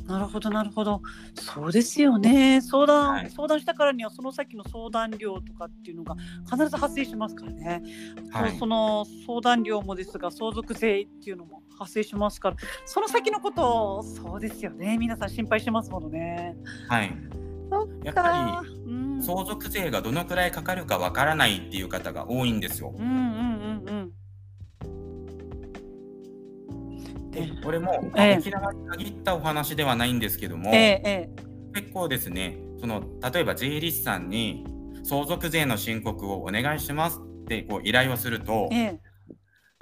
[0.06, 1.02] なるほどなるほど。
[1.34, 2.60] そうですよね。
[2.60, 3.30] 相談、はい。
[3.30, 6.16] 相談したからにはその先の相談料とかっていうのが
[6.50, 7.82] 必ず発生しますからね、
[8.30, 8.52] はい。
[8.52, 12.56] そその相談料もですが相続税っていうのも発生しますから。
[12.86, 14.98] その先のことをそうですよね。
[14.98, 16.56] 皆さん心配してますものね。
[16.88, 17.12] はい、
[18.04, 18.22] やっか。
[18.22, 19.22] ぱりうん。
[19.22, 22.94] 相続税がどのくらいかかるかわからないっていう方が多いんですよ。
[22.96, 23.49] うんうん
[27.62, 28.38] これも、ええ。
[28.38, 33.02] 沖縄に限ったお話ではないんですけども、結構ですねその
[33.32, 34.64] 例えば税理士さんに
[35.04, 39.00] 相続税の申告をお願いしますってこう依頼をするとええ。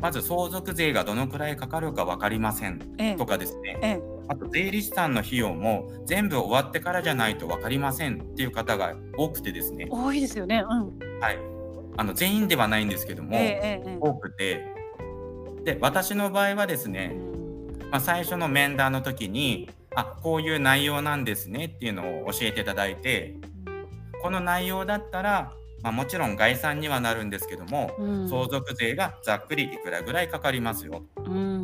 [0.01, 3.17] まず相続税がどのくらいかかるか分かりませんええ。
[3.17, 3.79] とかですね。
[3.83, 4.01] ええ。
[4.29, 10.63] あと税理士さんの費用も全部終わってからじゃないと分かりませんっていう方が多くてですね、多いですよね。
[10.69, 10.99] うん。
[11.21, 11.39] はい、
[11.97, 13.39] あの全員ではないんですけども、
[14.01, 14.67] 多くて。
[15.65, 17.38] で私の場合はですえね、うん
[17.91, 23.35] まあ、最初の面談の時にあこういう内容なんですねっていうのを教えていただいて
[24.21, 28.29] この内容だったら、まあ、もちろん概算にはなるんですけども、うん。
[28.29, 31.03] 相続税がざっくりいくらぐらいかかりますよ。
[31.17, 31.63] うん。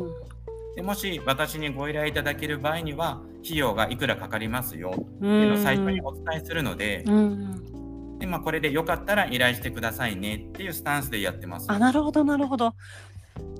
[0.75, 8.19] でもし私にご依頼いただける場合には費用がいくらかかりますよってういうのを最初にお伝えするので,、ん。
[8.19, 11.71] でまあ、これでよかったら依頼してくださいねっていうスタンスでやってます。
[11.71, 12.73] あなるほどなるほど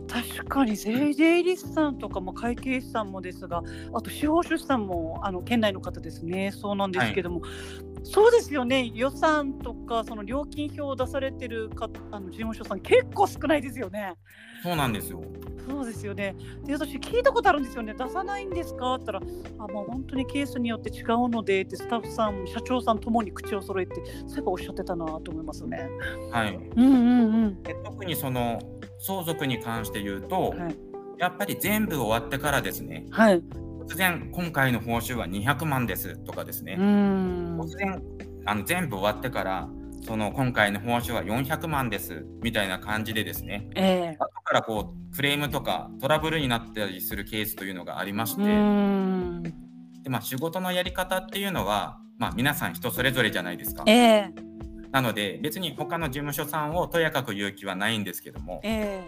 [0.07, 3.61] 確かに税税理士さんとかも会計士さんもですが
[3.93, 7.41] あと司法書士さんもあの県内の方ですねそうなんですけども、
[8.03, 14.13] そうですよね予算とかその料金表を出されてるかあの事務所さん結構少ないですよね。
[14.63, 15.21] そうなんですよ。
[15.67, 16.35] そうですよね。
[16.63, 17.93] で、私聞いたことあるんですよね。
[17.93, 18.95] 出さないんですか？
[18.95, 23.95] って言ったら、あ、もう本当にケースによって違うのでってスタッフさん、社長さんともに口を揃えて、
[24.27, 25.87] そういえばおっしゃってたなと思いますね。
[26.31, 26.55] はい。
[26.55, 27.63] うんうんうん。
[27.63, 28.59] で特にその
[28.99, 30.75] 相続に関して言うと、はい。
[31.17, 33.41] やっぱり全部終わってからですね、はい。
[33.87, 36.75] 突然今回の報酬は200万ですとかですね。
[36.77, 38.01] 突然
[38.45, 39.69] あの全部終わってから
[40.03, 43.69] その今回の報酬は400万ですみたいな感じでですね。
[43.75, 44.17] ええ。
[44.19, 48.43] 後からこうクレームとかトラブルになったりするケースというのがありまして。
[50.03, 53.83] でまあ、仕事のやり方っていうのは、まあ、皆さん人それぞれじゃないですか。
[53.87, 54.33] ええ
[54.95, 59.03] なので別に他の事務所さんをとやかく言う気はないんですけども、え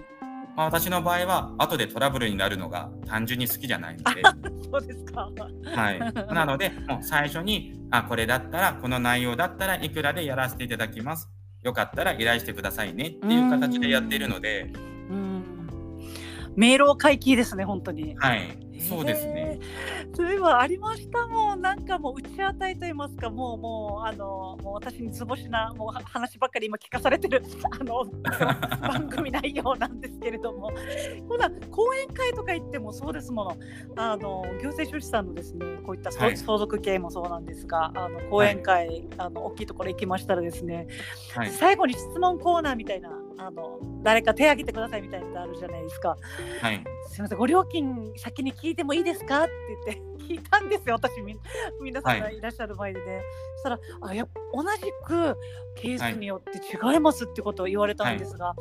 [0.58, 4.24] まあ、私の場合は後でトラブルになるのが単純に好きじゃないので、え
[4.70, 5.30] そうですか。
[5.64, 6.00] はい、
[6.34, 11.30] なのでもう最初にあこれだったらこの内容だったらいくらでやらせていただきます
[11.64, 14.97] よかったら依頼してくださいねっていう形でやっているので、うん。
[16.58, 18.16] 迷路回帰ですね、本当に。
[18.18, 19.60] はい、そうですね。
[19.62, 20.16] えー。
[20.16, 27.43] そういえばありましたもん、なんかもう打ち当たりと言いますか、もうもうあのもう私に図星なもうは話ばっかり今聞かされてる
[27.80, 28.05] あの
[28.82, 30.72] 番組内容なんですけれども、
[31.30, 33.58] ほな講演会とか行ってもそうですもの、
[33.95, 40.88] あの行政書士さんのですね、こういった相,、続系もそうなんですが、あの講演会、あの大きいところ行きましたらですね、
[41.36, 43.27] はい、最後に質問コーナーみたいな。
[43.38, 46.18] あの誰か手挙げてくださいみたいなのあるじゃないですか。
[46.62, 49.52] はい、すみません、ご料金先に聞いてもいいですかって
[49.86, 50.02] 言って
[50.34, 51.40] 聞いたんですよ、私みん、
[51.82, 53.22] 皆さんがいらっしゃる前でね。
[53.58, 55.38] そしたら、あや同じく
[55.76, 58.56] ケースによって違いますってことを言われたんですが、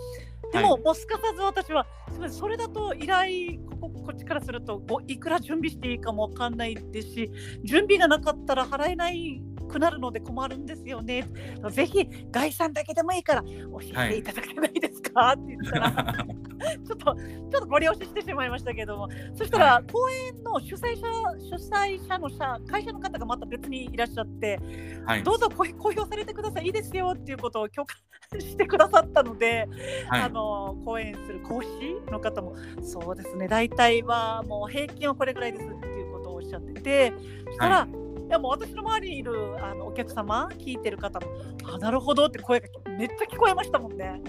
[0.52, 7.30] でも、はもうすかさず私は、すみません、それだと依頼ここ、こっちからするとご、いくら準備していいかもわかんないですし、
[7.64, 11.26] 準備がなかったら払えないくなるので困るんですよね。
[11.70, 16.14] ぜひ概算だけでもいいから教えていただけないですか、って言ったら。
[16.86, 19.92] ちょっと、ちょっとご了承してしまいましたけども、そしたら、はい。
[19.92, 21.06] 公演の主催者、
[21.38, 24.58] 主催者の社会社の方がまた別にいらっしゃって、
[25.04, 27.96] はい、どうぞこ公表されてください、いいですよっていうことを許可
[28.40, 29.68] してくださったので、
[30.08, 30.22] はい。
[30.22, 31.68] あの講演する講師
[32.10, 37.12] の方も、そうですね、大体はもう平均はこれぐらいですっていうことをおっしゃってて、
[37.46, 37.88] そしたら、、
[38.26, 39.32] はいやもう私の周りにいる
[39.64, 41.26] あのお客様、聞いてる方も、
[41.64, 42.66] あなるほどって声が
[42.98, 44.20] めっちゃ聞こえましたもんね。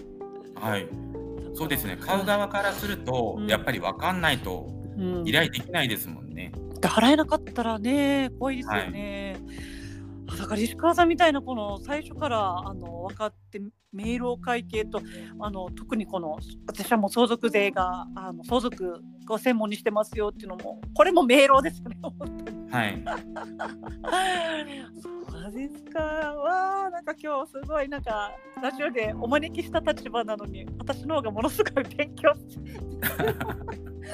[0.53, 0.87] はい、
[1.55, 1.97] そうですね。
[1.99, 4.67] 買う側からすると、うんやっぱり分かんないと
[4.97, 6.51] うん依頼できないですもんね。
[6.79, 9.37] で払えなかったらね怖いですよね。
[10.29, 13.61] あだから石川さんみたいなこの最初からあの分かって
[13.93, 15.01] 明朗会計と
[15.39, 22.57] あの特にこの私はもう相続税があの相続を専門にしてますよっていうのもこれも明朗ですよね本当に。
[22.69, 23.01] はい、
[25.01, 25.09] そ
[25.49, 25.99] うですか。
[26.01, 32.31] わあなんか今日すごいなんかラジオでお招きした立場なのに私の方がものすごい勉強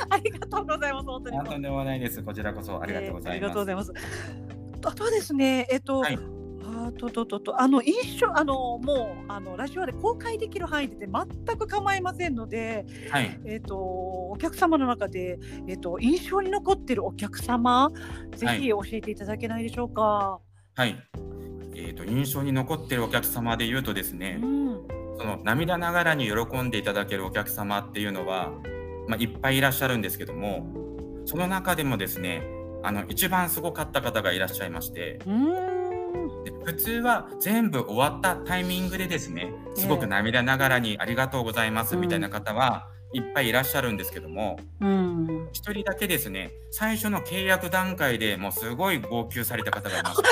[0.10, 1.38] ありがとうございます本当に。
[1.40, 2.22] あとんでもないです。
[2.22, 3.92] こちらこそありがとうございえーありがとうごます。
[3.92, 4.14] ざいま
[4.54, 4.63] す。
[4.86, 6.20] あとはですね、えっと、はい。
[6.66, 17.90] あととととあの印象あのもうあのラジオで公開できる範囲で全く構いませんので、はい、えっとお客様の中でえっと印象に残っているお客様
[18.36, 20.40] ぜひ教えていただけないでしょうか。
[20.76, 20.96] はい。
[21.76, 28.52] えっ、と印象に残っているお客様で言うとですね、うん、その涙ながらに喜んでいただけるお客様っていうのは、
[29.08, 30.68] まあ、いっぱいいらっしゃるんですけども、
[31.26, 32.44] その中でもですね、
[32.84, 35.20] あの一番すごかった方がいらっしゃいまして、
[36.44, 50.30] で普通は全部終わったタイミングでですね、すごく涙ながらにありがとうございますみたいな方はいっぱいいらっしゃるんですけども、うん、一人だけですね、最初の契約段階でもうすごい号泣された方がいまして、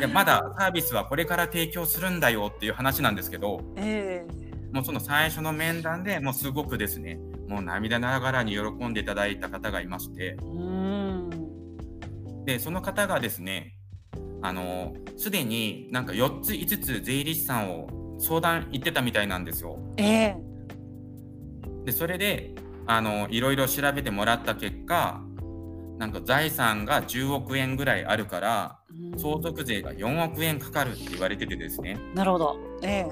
[0.00, 4.26] でまだサービスはこれから提供するんだよっていう話なんですけど、え。
[4.72, 7.20] もうその最初の面談でもうすごくですね、
[7.52, 10.38] もう涙ながらに喜んでいただいた方がいまして、
[12.46, 13.76] で、その方がですね、
[14.40, 19.78] あの、すでになんか4つ5つ税理士さんを相談行ってたみたいなんですよ。
[19.98, 20.34] え
[21.84, 22.54] で、それで、
[22.86, 25.22] あの、いろいろ調べてもらった結果、
[25.98, 31.98] なんか財産が10億円ぐらいあるから、うん相続税が4億円かかるって言われててですね。
[32.14, 32.56] なるほど。
[32.82, 33.06] え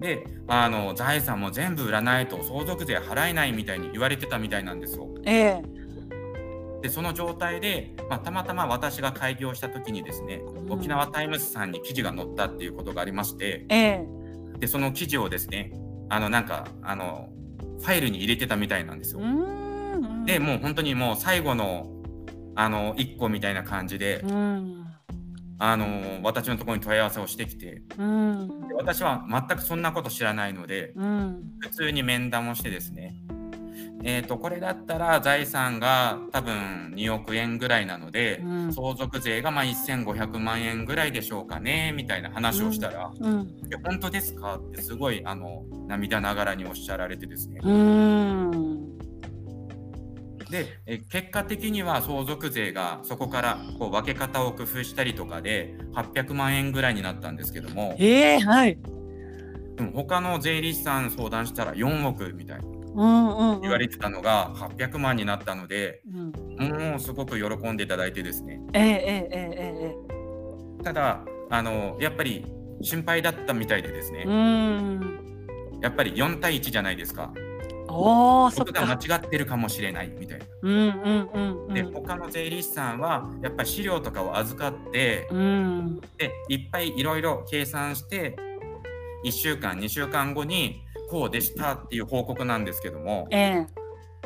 [0.00, 5.08] で、あの、財産も全部売らないと相続税払えないみたいに言われてたみたいなんですよ。
[5.24, 5.62] ええ。
[6.82, 10.72] で、その状態で、まあ、たまたま私が開業した時にですね、うん。
[10.72, 14.06] 沖縄タイムズさんに記事が載ったっていうことがありまして、ええ。
[14.58, 15.72] で、その記事をですね、
[16.08, 17.30] あの、なんか、あの、
[17.80, 19.20] ファイルに入れてたみたいなんですよ。
[20.24, 21.90] で、もう本当にもう最後の、
[22.54, 24.77] あの、一個みたいな感じで、うん
[25.60, 28.68] あの、私のところに問い合わせをしてきて、うん。
[28.68, 31.52] で私は全くそんなこと知らないので、うん。
[31.58, 33.16] 普通に面談をしてですね、
[34.04, 38.72] えー、とこれだったら財産が多分2億円ぐらいなので、うん。
[38.72, 43.42] 相続税がまあ1500万円ぐらいでしょうかねみたいな話をしたら「うん。
[43.42, 48.97] いや本当ですか?」ってすごいあの涙ながらにおっしゃられてですね、うん。
[50.50, 58.78] でえ結果的には相続税がそこからこう分け方を工夫したりとかで800万円ぐらいになったんですけどもええはい。
[59.76, 63.60] でも他の税理士さん相談したら4億みたいなうんうん、うん。
[63.60, 66.02] 言われてたのが800万になったので
[66.58, 66.90] うん。
[66.90, 68.98] もうすごく喜んでいただいてですねええええ
[69.32, 69.96] ええ
[70.80, 71.20] えただ
[71.50, 72.46] あのやっぱり
[72.80, 74.28] 心配だったみたいでですね、え。
[74.28, 75.80] うん。
[75.82, 77.32] やっぱり4対1じゃないですか
[77.88, 79.14] おお、そっ僕が間か。
[79.22, 80.44] 違ってるかもしれないみたいな。
[80.62, 81.74] うんうんうんうん。
[81.74, 86.00] で他の税理士さんはやっぱり資料とかを預かってうん。
[86.16, 88.36] でいっぱいいろいろ計算して
[89.24, 93.52] 1週間2週間後にこうでしたっていう報告なんですけどもええ。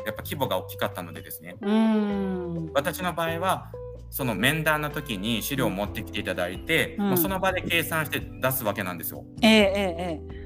[0.05, 2.71] やっぱ規模が大きかったのでですねうん。
[2.73, 3.71] 私の場合は
[4.09, 9.25] その面談の時に資料を持ってきていただいて、うんもうその場で計算して出すわけなんですよ。
[9.41, 9.61] えええ
[9.97, 10.42] ええ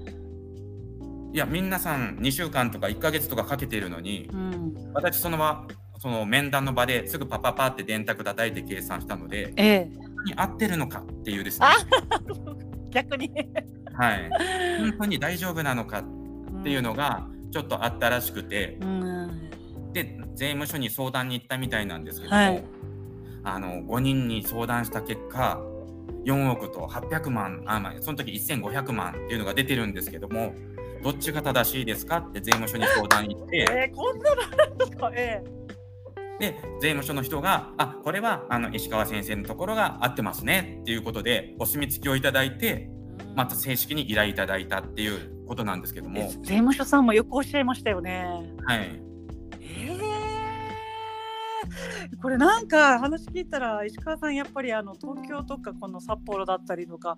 [1.33, 4.33] いや皆さん2週間とか1ヶ月とかかけているのにえ。
[4.33, 4.73] うん。
[4.93, 5.65] 私その場
[5.99, 9.91] その面談の場ですぐパパパって電卓叩いて計算したのでええ。
[9.95, 11.75] 本当に合ってるのかっていうですね、あ
[12.91, 13.31] 逆に。
[13.93, 14.29] はい、
[14.79, 15.99] 本当に大丈夫なのか
[16.59, 19.49] っていうのがちょっとあったらしくてうん。
[19.93, 22.63] で税務署に相談に行ったみたいなんですけども、はい
[23.47, 25.61] あの5人に相談した結果
[26.25, 30.53] 4億と800万あ、まあ、その時1500万っていうのが出てるんですけども
[31.03, 35.11] どっちが正しいですかって税務署に相談行ってえー、こんなのあるんですか。
[35.13, 35.43] え
[36.39, 42.89] で税務署の人が「あこれはあの石川先生のところが合ってますね」っていうことでお墨付きをいただいてえ
[43.35, 48.25] また正式に依頼いただいたっていうことなんですけどもえ、税務署さんもよくおっしゃいましたよね。
[48.65, 49.06] はい、えー、
[52.21, 57.17] これなんか話聞いたら石川さんやっぱりあの東京とかこの札幌だったりとか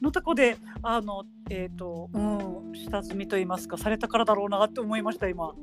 [0.00, 5.54] のとこであのえっ、とうん下積みと言いますかされたからだろうなって思いました今。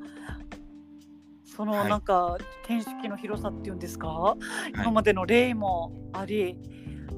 [1.43, 1.89] そのはい。
[1.89, 2.37] なんか
[2.67, 4.37] 見識の広さっていうんですか、は
[4.67, 4.71] い。
[4.73, 6.59] 今までの例もあり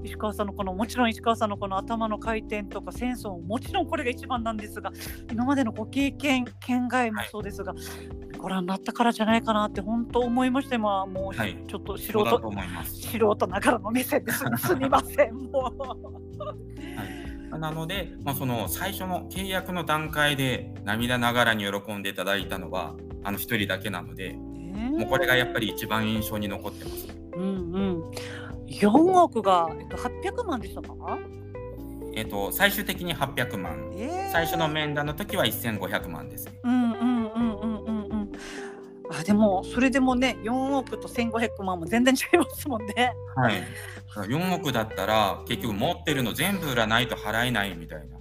[0.04, 4.92] 石川さんのこのもちろん石川さんのこの頭の回転とかセンスももちろんこれが一番なんですが
[5.32, 7.74] 今までのご経験県外もそうですが、
[8.38, 13.02] ご覧になったからじゃないかなって本当思いましてまあもう、はいちょっと素人思います。
[13.02, 14.44] 素人ながらの目線です。
[14.58, 15.62] すみませんも
[17.52, 27.08] はい、なので、まあ、その最初の契約の段階で涙ながらに喜んでいただいたのはあの一人だけなのでうもうこれがやっぱり一番印象に残ってます。
[27.34, 28.04] うんうん
[28.70, 28.90] 4
[29.22, 31.20] 億が、えっと、800万でしたか、
[32.14, 33.92] えっと最終的に800万。
[33.96, 34.32] えー。
[34.32, 36.48] 最初の面談の時は1500万です。
[36.64, 38.32] うんうんうんうんうんうん。
[39.12, 43.14] あでもそれでもね4億と1500万も全然違いますもんね。
[43.36, 43.64] はい、
[44.28, 48.18] 4億だったら結局持ってるの全部売らないと払えないみたいな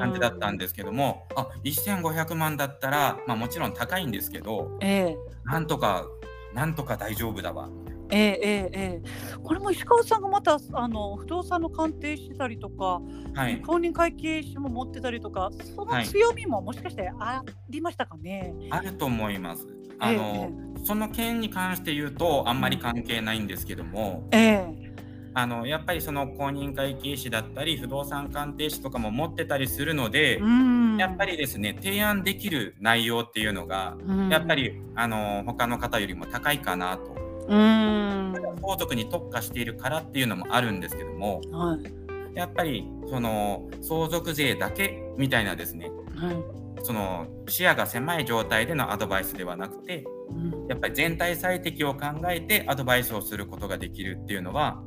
[0.00, 5.18] 感じだったんですけども、あ1500万だったら、まあ、もちろん高いんですけどええ。
[5.44, 6.06] なんとか
[6.54, 7.68] なんとか大丈夫だわ
[8.10, 9.38] ええええええ。
[9.42, 13.00] これも石川さんがまたあの不動産の鑑定してたりとか、
[13.34, 13.60] はい。
[13.60, 16.06] 公認会計士も持ってたりとかそのはい。
[16.06, 18.54] 強みももしかしてありましたかね？
[18.70, 19.66] あると思います。
[19.98, 20.50] あの、
[20.84, 24.90] その件に関して言うとあんまり関係ないんですけども、ええ。
[25.32, 30.96] あのやっぱりその公認会計士だったり不動産鑑定士とかも持ってたりするので、うん。
[30.96, 34.28] やっぱりですね提案できる内容っていうのが、うん。
[34.28, 37.14] やっぱりあの他の方よりも高いかなと
[37.48, 38.34] うん。
[38.62, 42.36] 相続に特化しているからっていうのもあるんですけどもはい。
[42.36, 46.36] やっぱりその相続税だけみたいなですねはい。
[46.82, 50.68] その視野が狭い状態でのアドバイスではなくてうん。
[50.68, 54.82] やっぱり全体最適を考えてアドバイスをすることができるっていうのは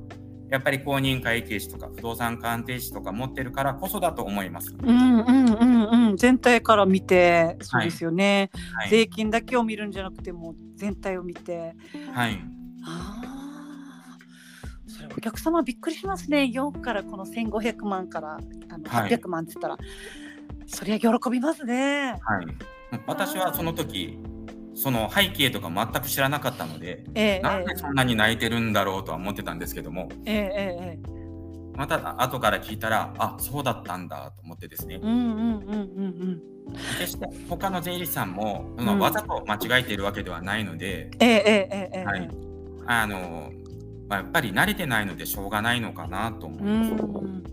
[0.53, 4.71] やっぱり公認会計士とか不動産鑑定士とか持ってるからこそだと思います。
[4.83, 6.15] うんうんうんうん。
[6.15, 11.73] 全体から見てそうですよね、はい、税金だけを見るんじゃなくても全体を見て。
[12.13, 12.39] はい、
[12.85, 14.17] ああ
[14.87, 16.51] それお客様びっくりしますね。
[16.53, 18.37] 4からこの1500万から
[18.69, 19.09] あのはい。
[19.09, 19.77] 800万って言ったら、
[20.67, 22.11] そりゃ喜びますね。
[22.11, 22.45] はい、
[23.07, 24.19] 私はその時
[24.75, 30.09] その背景とか全く知らなかったのでええなんでそんなに泣いてるんだろうとは思ってたんですけども。
[30.25, 30.97] え
[31.75, 34.99] また後から聞いたらあそうだったんだと思ってですね。
[36.99, 38.85] 決して他の税理士さんもそうん。
[38.85, 42.29] のわざと間違えているわけではないので、ええええええはい。
[42.85, 43.51] あの
[44.07, 46.91] まあ、やっぱり慣れてないのでしょうがないのかなと思ういます。
[46.93, 47.43] ん。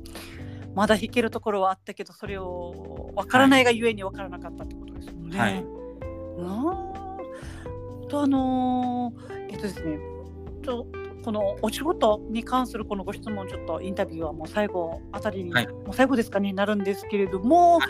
[0.75, 5.39] まだ弾けるところはあったけどそれをわからないがゆえにわからなかったってことですもんね。
[5.39, 5.65] はい。
[6.37, 7.00] うん
[8.11, 9.99] とあのーえっとですね
[10.65, 10.87] ちょ
[11.25, 17.89] このお仕事に関するこのご質問ちょっとインタビューはもう最後あたりに、はいもう最後ですかねなるんですけれども、はい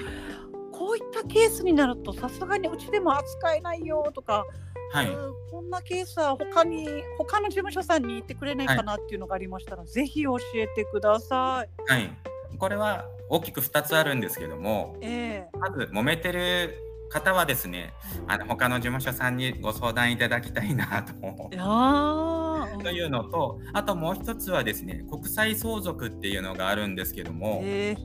[0.80, 4.46] こういったケースになるとさすがにうちでも扱えないよとか、
[4.92, 5.10] はい。
[5.10, 11.92] うんこんなケースは他に他の事務所さんに言ってくれないかなっていうのがありましたら、ぜひ教えてください。
[11.92, 12.10] はい。
[12.56, 16.74] これは大きく2つあるんですけども、ええまず揉めてる
[17.10, 17.92] 方はですね、
[18.26, 21.12] あの他の事務所さんにご相談いただきたいなと。
[22.82, 27.96] というのと、あともう一つはですね、国際相続っていうのがあるんですけども、え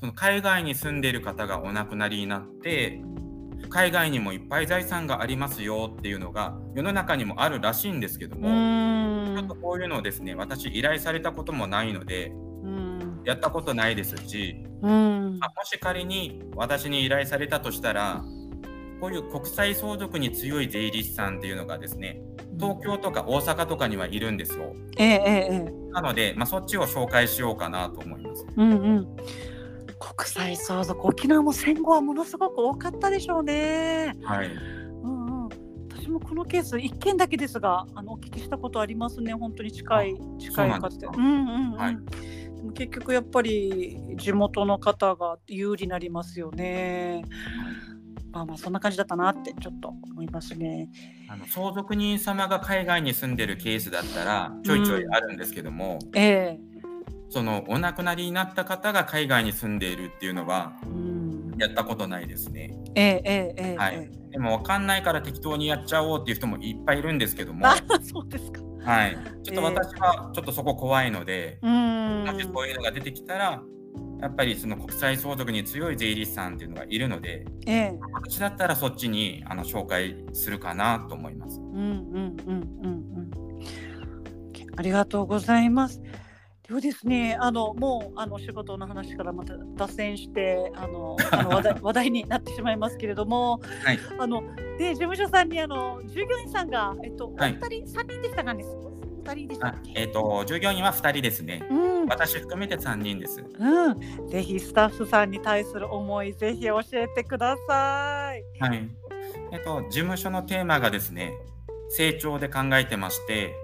[0.00, 3.00] その海外に住んでいる方がお亡くなりになって、
[3.68, 8.48] 海外にもいっぱい財産がありますよっていうのが世の中にもあるらしいんですけども、
[9.36, 12.32] ちょっとこういうのをですね、私依頼されたこともないので、
[12.62, 13.22] うん。
[13.24, 15.38] やったことないですし、うん。
[15.40, 18.24] あもし仮に私に依頼されたとしたら、
[19.00, 22.20] こういう国際相続に強い税理士さんっていうのがですね、
[22.58, 24.74] 東京とか大阪とかにはいるんですよ。
[24.98, 28.46] ええええええなので、まあ、そっちを紹介しようかなと思います。
[28.56, 29.16] うんうん
[29.98, 34.14] 国際相続沖縄も戦後はものすごく多かったでしょうね。
[34.22, 34.50] はい。
[35.02, 35.48] うんうん、
[35.90, 40.80] 私もこのケース一件だけですがあのお聞きしたことありますね本当に近い近いか？
[40.80, 41.96] 方でうんうんうんはい
[42.56, 47.24] でも結局やっぱり地元の方が有利になりますよね。
[48.36, 50.90] まあまあそんな感じだったなってちょっと思いますね。
[51.28, 56.60] あの相続人様が海外に住んでるケースだったらちょいちょいあるんですけども、ええ。
[57.30, 62.76] そのお亡くなりになった方が海外に住んでいるっていうのはうん、やったことないですね。
[62.94, 63.94] ええええええはい。
[63.94, 64.30] ええ。
[64.32, 68.60] でも分かんないから適当にやっちゃおうっていう人もいっぱいいるんですけども、 あそうですか。
[68.84, 72.24] はい、ちょっと私はちょっとそこ怖いので、うん。
[72.24, 73.62] もしそういうのが出てきたら
[74.20, 81.60] やっぱりその国際相続に強い税理士さんっていうのがいるのでええ私だったらそっちにあの紹介するかなと思います。
[81.60, 83.30] うんうんうんうんうん。
[84.76, 86.00] ありがとうございます。
[86.68, 94.42] ではですね、あのもうあの仕事の話からまた脱線してあのあの 話題話題になってしまいますけれども、はいあの
[94.76, 98.52] で事務所さんにあの従業員さんがえっとおはい二人三、人でしたか？
[98.52, 98.64] ね。
[99.34, 99.92] 二人でしたあっけ？
[99.94, 101.66] えー、と従業員は2人ですね。
[101.70, 101.74] う
[102.04, 103.44] ん、私含めて3人です。
[103.58, 108.42] うん、ぜひスタッフさんに対する思いぜひ教えてください。
[108.60, 108.88] はい。
[109.52, 111.32] えっと、事務所のテーマがですね、
[111.90, 113.54] 成長で考えてまして、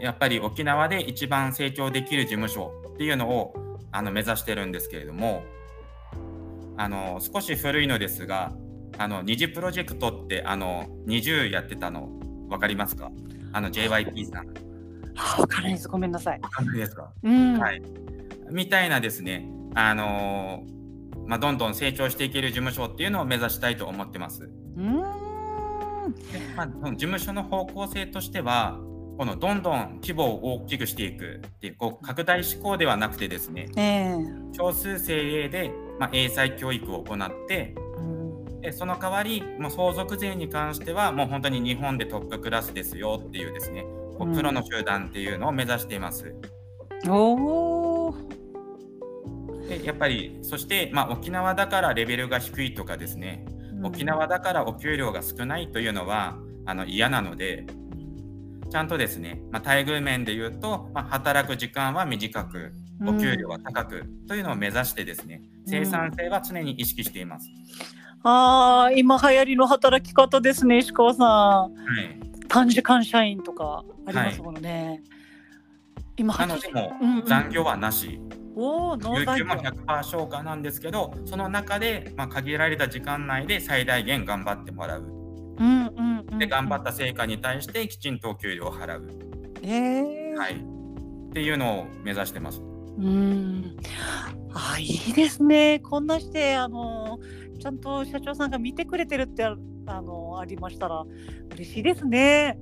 [0.00, 3.54] やっぱり沖縄で一番成長できる事務所っていうのを
[3.92, 5.42] あの目指してるんですけれども、
[6.76, 8.52] あの少し古いのですが、
[8.98, 12.08] あの二次プロジェクトってあの20やってたの
[12.48, 13.10] 分かりますか？
[13.56, 14.48] あの JYP さん。
[15.16, 15.88] あ、わからないです。
[15.88, 16.40] ごめんなさい。
[16.42, 17.10] わかんないですか？
[17.22, 17.82] うん、はい。
[18.50, 20.62] みたいなですね、あの
[21.26, 24.44] まあ、どんどん成長していける事務所っていうのを目指したいと思ってます。
[24.44, 26.20] うーん、で
[26.54, 28.78] まあ、事務所の方向性としては
[29.16, 34.16] このどんどん規模を大きくしていくっていうこう拡大志向ではなくてですねええ
[34.52, 37.85] 少数精鋭で、まあ、英才教育を行ってうん
[38.66, 43.82] でその代わりもう相続税に関してはもう本当に日本でトップクラスですよっていうですね。
[44.18, 44.34] こううん。
[44.34, 46.34] プロの集団っていうのを目指しています。
[47.06, 48.14] おお。
[49.68, 53.46] でやっぱりそして、まあ、沖縄だからレベルが低いとかですね。
[53.84, 57.66] 沖縄だからお給料が少ないというのはあの嫌なので
[58.68, 62.72] ちゃんとですね、まあ、待遇面で言うと、まあ、働く時間は短く
[63.06, 67.48] お給料は高くというのを目指してですね生産性は常に意識しています。
[68.28, 71.28] ああ、今流行りの働き方ですね、石川さん。
[71.28, 72.18] はい、
[72.48, 75.00] 短時間社員とかありますものね。
[76.16, 78.18] 今なのでもうんうん残業はなし、
[78.56, 86.38] お給も100%消化なんですけどその中で、まあ、限られた時間内で最大限頑張ってもらううんうんうん。
[86.38, 89.08] で頑張った成果に対してきちんとお給料を払う、
[89.62, 92.60] ええはい、っていうのを目指してます。
[92.98, 93.76] うん。
[94.54, 95.80] あ、いいですね。
[95.80, 97.18] こんなして、あの、
[97.58, 99.56] ちゃんと社長さんが見てくれてるってあ
[99.86, 101.04] あのありましたら
[101.54, 102.58] 嬉しいですね。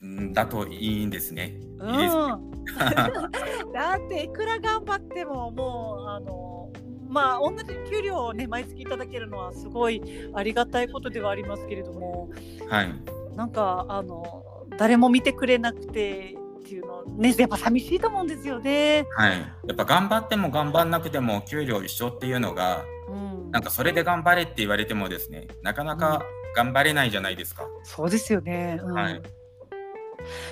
[0.00, 1.54] うんだといいんですね。
[1.78, 2.50] うん。
[3.72, 6.70] だっていくら頑張ってももうあの
[7.08, 10.02] まあ同じ給料をね毎月いただけるのはすごい
[10.34, 12.30] ありがたいことではありますけれども
[12.68, 12.94] はい、
[13.36, 19.06] なんかあの誰も見てくれなくてっていうのねやっぱ寂しいと思うんですよね。
[19.16, 26.22] はい、やっぱ頑張っても頑張んなくても給料一緒っていうのがうんなんかそれで頑張れって言われてもですねなかなか
[26.56, 27.66] 頑張れないじゃないですか。
[27.82, 28.78] そうですよね。
[28.82, 29.22] うんはい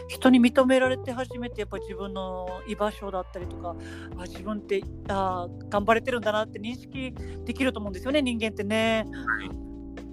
[0.08, 3.76] 人に認められて初めてやっぱ自分の居場所だったりとか
[4.18, 7.14] あ自分ってあ頑張れてるんだなって認識
[7.44, 9.06] できると思うんですよね人間ってね。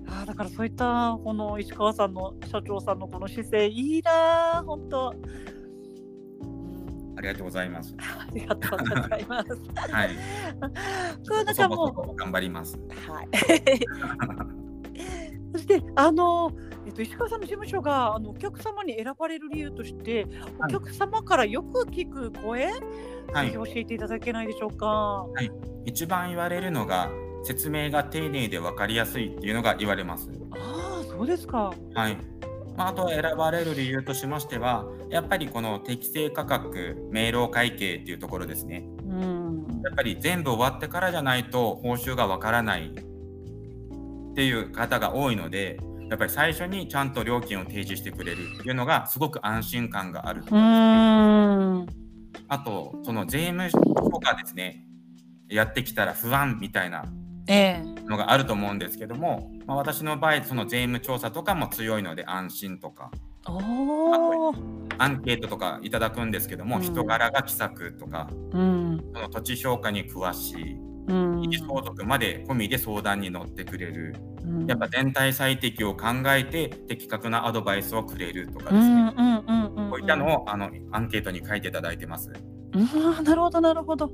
[0.10, 5.16] あーだからそういったこの石川さんの社長さんのこの姿勢いいな本当。
[7.18, 7.96] うんありがとうございます。
[8.00, 9.50] ありがとうございます。
[9.92, 10.10] はい。
[11.24, 12.78] そうなんかもう頑張ります。
[13.08, 13.28] はい。
[15.54, 16.52] そしてあの、
[16.86, 20.28] えっと、石川さんの事務所があのお客様に選ばれる理由として、
[20.60, 22.66] おはい客様からよく聞く声、
[23.34, 23.54] はいぜひ。
[23.54, 25.26] 教えていただけないでしょうか？
[25.86, 27.10] 一番言われるのが
[27.44, 30.30] 説明が丁寧で分かりやすいっていうのが言われます。
[30.52, 31.74] ああ、そうですか。
[31.96, 32.18] はい。
[32.78, 38.88] まあ、あと選ばれる理由としましては、やっぱりこの適正価格、明朗会計っていうところですね。
[39.04, 39.82] うん。
[39.84, 50.42] やっぱり全部終わってからじゃないと報酬がわからないっていう方が多いので、やっぱり最初にちゃんと料金を提示してくれるっていうのがすごく安心感がある。
[50.42, 51.88] うーん。
[52.48, 53.80] あと、その税務署
[54.20, 54.86] がですね、
[55.50, 57.27] やってきたら不安みたいなええ。
[57.48, 63.12] のがあると思うんですけども、まあ、私の場合、その税務調査とかも強いので安心とか、
[63.48, 64.56] おお。
[64.98, 69.04] アンケートとかいただくんですけども、うん人柄が気さくとか、うん。
[69.14, 70.76] その土地評価に詳しい、
[71.08, 71.44] うん。
[71.52, 79.90] 相続まで込みで相談に乗ってくれる、うんやっぱ全体最適を考えて的確なアドバイスをくれるとかうんですね、うんうんうん。
[79.92, 82.32] こういったのをあのアンケートに書いていただいてます。
[82.74, 84.12] うん、なるほどなるほど。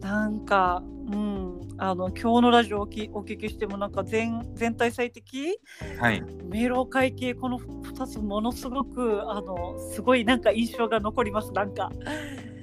[0.00, 0.82] なんか、
[1.12, 5.58] うん、あの今日のラジオをきお聞きしてもなんか全全体最適？
[5.98, 11.90] はい、明朗会計この2つものすごくあのすごいなんか印象が残りますなんか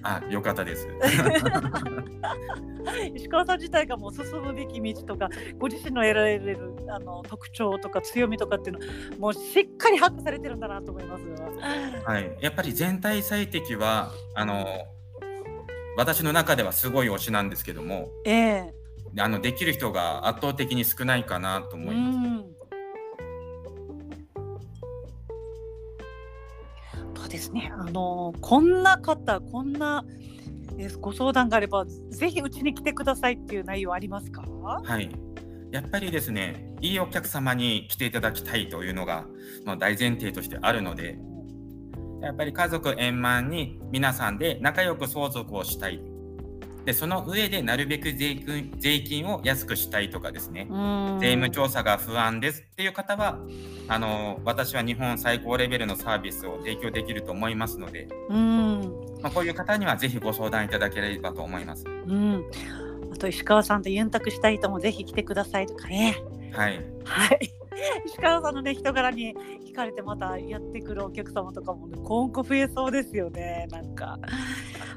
[0.03, 0.87] あ、よかったです。
[3.13, 6.57] 石川さん自体がもう進むべき道とかご自身の得られる
[6.87, 11.23] あの特徴とか強みとかっていうのもうしっかり把握されてるんだなと思います。
[12.05, 14.65] はい、やっぱり全体最適はあの
[15.97, 18.73] 私の中ではすごい推しなんですけども、ええ
[19.19, 22.15] あのできる人が圧倒的に少ないかなと思います。
[22.15, 22.45] うん
[27.15, 27.73] そうですね。
[27.73, 30.05] あのこんな方、こんな
[30.77, 34.43] えーご相談があれば、ぜひうちに来てくださいっていう内容ありますか？
[34.43, 35.09] はい。
[35.71, 39.25] やっぱりですね、いいお客様に来ていただきたいというのが、
[39.65, 41.17] まあ、大前提としてあるので、
[42.21, 46.01] やっぱり家族円満に皆さんで仲良く相続をしたい。
[46.87, 53.39] で、その上でなるべく税金税金を安くしたいとかですね、うん税務調査が不安ですっていう方は、
[53.89, 58.79] あの私は日本最高レベルのサービスを提供できると思いますので、うん
[59.21, 61.83] まあ、こういう方にはぜひご相談いただければと思います。
[61.85, 62.43] うん。
[63.13, 66.21] あと石川さんとユンタクしたい人もぜひ来てくださいとかね。
[66.53, 66.85] はい。
[67.03, 67.51] はい。
[68.05, 69.35] 石川さんのね人柄に
[69.65, 73.67] 惹かれてまたやってくるお客様とかもね今後増えそうですよね。
[73.71, 74.17] なんか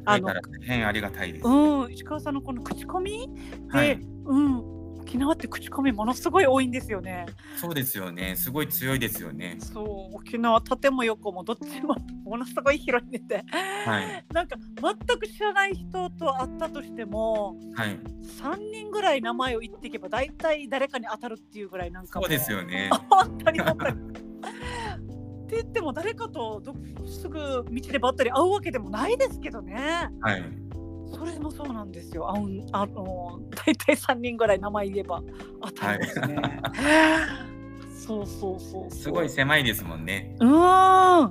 [0.04, 1.46] あの大変ありがたいです。
[1.46, 3.28] うん石川さんのこの口コミ
[3.72, 4.00] で、はい。
[4.24, 4.79] うん
[5.10, 7.26] 沖縄って口コミものすごい多いんですよね。
[7.56, 8.36] そうですよね。
[8.36, 9.56] すごい強いですよね。
[9.58, 9.82] そ
[10.12, 13.44] う沖縄縦も横もどっちもものすごい広いんで、
[13.84, 14.24] はい。
[14.32, 17.98] なんか全く知らない人と会ったとしてもはい。
[18.40, 22.90] 3人ぐらい名前を言っていけば大体誰かに当たるっていうぐらいなんかもそうですよね。
[23.10, 23.92] 本当に本当に。
[23.92, 26.72] って言っても誰かとど
[27.08, 30.08] すぐ道でばったり会うわけでもないですけどね。
[30.20, 30.69] はい。
[31.10, 32.28] それもそうなんですよ。
[32.30, 35.22] あうんあの大体3人ぐらい名前言えば
[35.62, 36.36] 当たりますね。
[37.94, 38.98] そうそうそうそう。
[38.98, 40.34] すごい狭いですもんね。
[40.40, 41.30] うーん。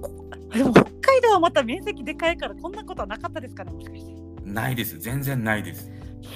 [0.00, 0.10] こ
[0.52, 4.14] でも北海道はまた面積でかいからこんなことはなかったですかねもしかして。
[4.44, 4.98] ないです。
[4.98, 5.90] 全然ないです。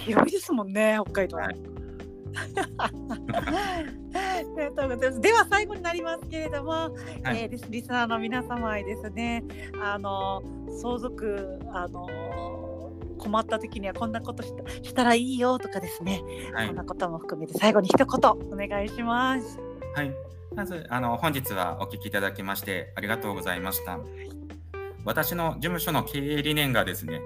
[0.05, 1.45] 広いですもんね北海道は。
[1.45, 1.57] はい
[2.78, 2.90] あ
[4.40, 5.20] りがとうございます。
[5.20, 6.90] では最後になりますけれども、はい
[7.24, 9.44] えーリスナーの皆様へですね、
[9.82, 10.43] あの
[10.81, 12.07] 相続あの
[13.19, 16.77] 困った時にはこんなことしたしたらいいよとかですね、はいこん。
[16.77, 19.59] なことも含めて最後に一言お願いします。
[19.94, 20.12] はい。
[20.55, 24.01] まず、あの、本日はお聞きいただきまして、ありがとうございました。
[25.05, 27.20] 私の事務所の経営理念がですね、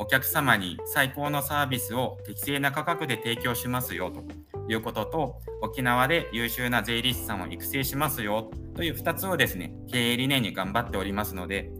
[0.00, 4.24] お客様に最高のサービスを適正な価格で提供しますよと
[4.72, 11.70] いうことと、沖縄で優秀な税理士さんを育成しますよという2つをですね、経営理念に頑張っておりますので、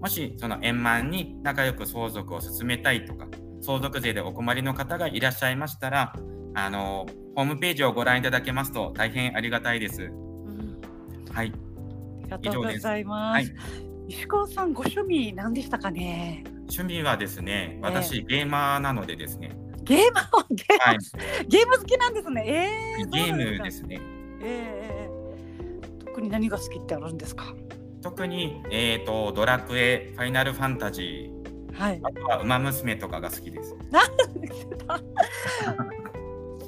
[0.00, 3.28] もしその円満に仲良く相続を進めたいとか、
[3.60, 6.16] 相続税でお困りの方がいらっしゃいましたら、
[6.54, 7.06] あの、
[7.36, 10.02] ホームページをご覧いただけますと大変ありがたいです。
[10.02, 10.80] うん
[11.32, 11.52] はい。
[12.24, 13.52] ありがとうございます。
[13.52, 16.42] はい石川さんご趣味何でしたかね？
[16.70, 20.04] 趣味はですね、私、ゲーマーなのでですね、ゲーム
[20.54, 20.98] ゲーム、はい、
[21.48, 22.44] ゲーム好きなんですね。
[22.98, 24.00] えー、ゲームですね。
[24.42, 25.18] えーえー
[26.18, 27.54] 特に何が好きってあるんですか？
[28.02, 32.00] 特に、えーと、ドラクエ、ファイナルファンタジー、はい。
[32.02, 33.76] あとは、ウマ娘とかが好きです。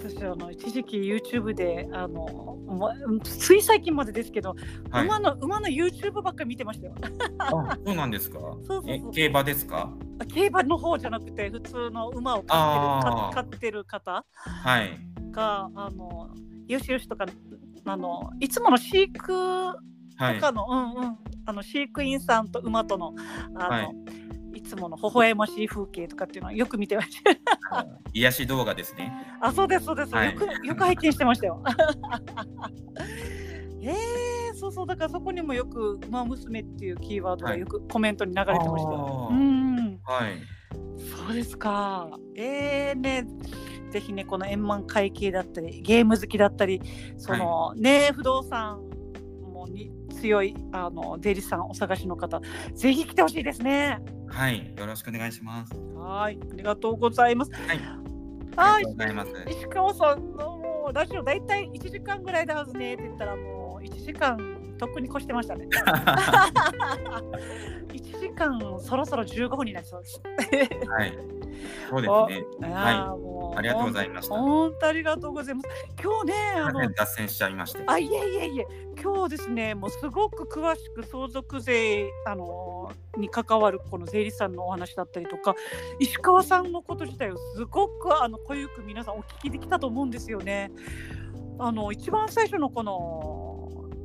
[0.01, 4.55] 私あの一時期 YouTube であのまつい最近までですけど、
[4.91, 5.05] はい。
[5.05, 6.95] 馬の馬の YouTube ばっかり見てましたよ。
[7.39, 8.39] あそうなんですか？
[8.39, 9.93] そうそう競馬ですか？
[10.19, 12.61] あ競馬の方じゃなくて普通の馬を飼って
[13.11, 14.99] る飼ってる方はい。
[15.33, 16.31] があの
[16.67, 17.27] よしよしとか
[17.85, 19.77] あのいつもの飼育は
[20.33, 21.17] いとかの、うんうん。
[21.47, 23.15] あの飼育員さんと馬との
[23.55, 23.89] あの、はい
[24.61, 27.23] い、つもの微笑ましい風景とかっていうのはよく見てまし
[27.71, 27.87] た。
[28.13, 30.15] 癒し動画ですねあ、そうですそうです。
[30.15, 31.63] はいよくよく拝見してましたよ。
[33.83, 39.29] えー、そうそうだからそこにもよく「馬娘」っていうキーワードがよくコメントに流れてましたよ。
[39.31, 40.33] あーうん、はい
[41.27, 42.11] そうですか。
[42.37, 43.27] えー、ね。
[43.91, 46.81] ぜひねこの円満会計だったりゲーム好きだったり
[47.17, 48.81] その、ね不動産
[49.61, 52.41] もに強いあの税理士さんお探しの方
[52.75, 54.01] ぜひ来てほしいですね。
[54.29, 57.53] はいよろしくお願いしますはいありがとうございます。
[57.53, 57.81] はい
[58.57, 58.85] はい
[59.51, 64.37] 石川さんのもうラジオ大体1時間ぐらいだはずねって言ったらもう1時間
[64.79, 65.69] とっくに越してましたね。
[67.93, 70.21] 1時間そろそろ15分になりそうです。
[70.89, 71.40] はい
[71.89, 75.69] そうですねあーもうありがとうございました本当ありがとうございます。
[76.03, 78.67] 今日ねあの脱線しちゃいましてあいえいえいえ
[79.03, 85.55] 今日ですねもうすごく詳しく相続税あのに関わるこの税理士さんのお話だったりとか
[85.99, 90.71] 石川さんのこと自体をすごくあの濃ゆく皆さんお聞きできたと思うんですよね。
[91.59, 93.50] あの一番最初のこの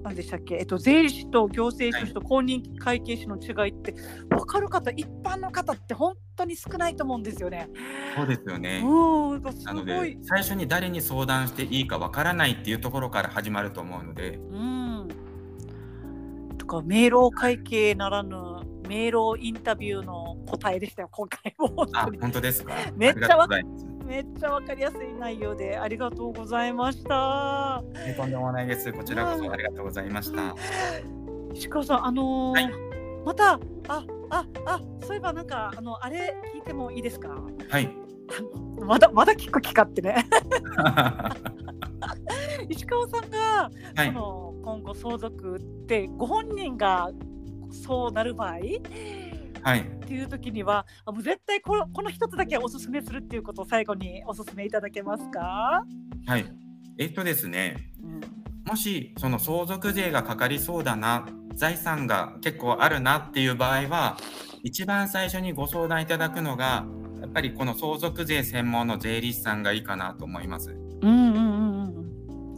[0.06, 3.96] 何でしたっけ、えっと、税理士と行政書士と公認会計士の違いって
[4.30, 7.68] 分かる方一般の方って本当に少ないと思うんですよね。
[8.16, 8.84] そうですよね。
[8.86, 14.36] うん、なので最初に誰に相談していいかわからないっていうところから始まると思うので。
[14.36, 15.08] うん。
[16.60, 18.38] とか明朗会計ならぬ
[18.88, 21.68] 明朗インタビューの答えでしたよ今回も。
[21.70, 22.74] 本あ本当ですか？
[22.96, 27.84] めっちゃありがとうございますめっちゃわかりやすい内容でありがとうございました。
[28.06, 28.94] えとんでもないです。
[28.94, 30.56] こちらこそありがとうございました。
[31.54, 32.72] 石川さんあのーはい。
[33.26, 33.60] またあ
[34.30, 37.30] ああそういえばなんかあのあれ聞いてもいいですか？
[37.70, 37.90] はい。
[38.80, 40.26] まだまだ聞く気かってね。
[42.70, 44.08] 石川さんが、はい。
[44.08, 47.12] その今後相続ってご本人が
[47.72, 48.58] そうなる場合
[49.66, 49.80] はい。
[49.80, 55.84] っていう時にはあもう絶対このこの一つだけおすすめするっていうことを最後におすすめいただけますか、
[56.28, 56.46] はい。
[57.00, 57.92] えっとですね。
[58.04, 58.22] うん。
[58.70, 64.18] もしその相続税がかかりそうだな財産が結構あるなっていう場合は
[64.62, 66.86] 一番最初にご相談いただくのが
[67.22, 70.70] やっぱりこの相続税専門の税理士さんがいいかなと思います。
[70.70, 72.56] うんうんうんうん。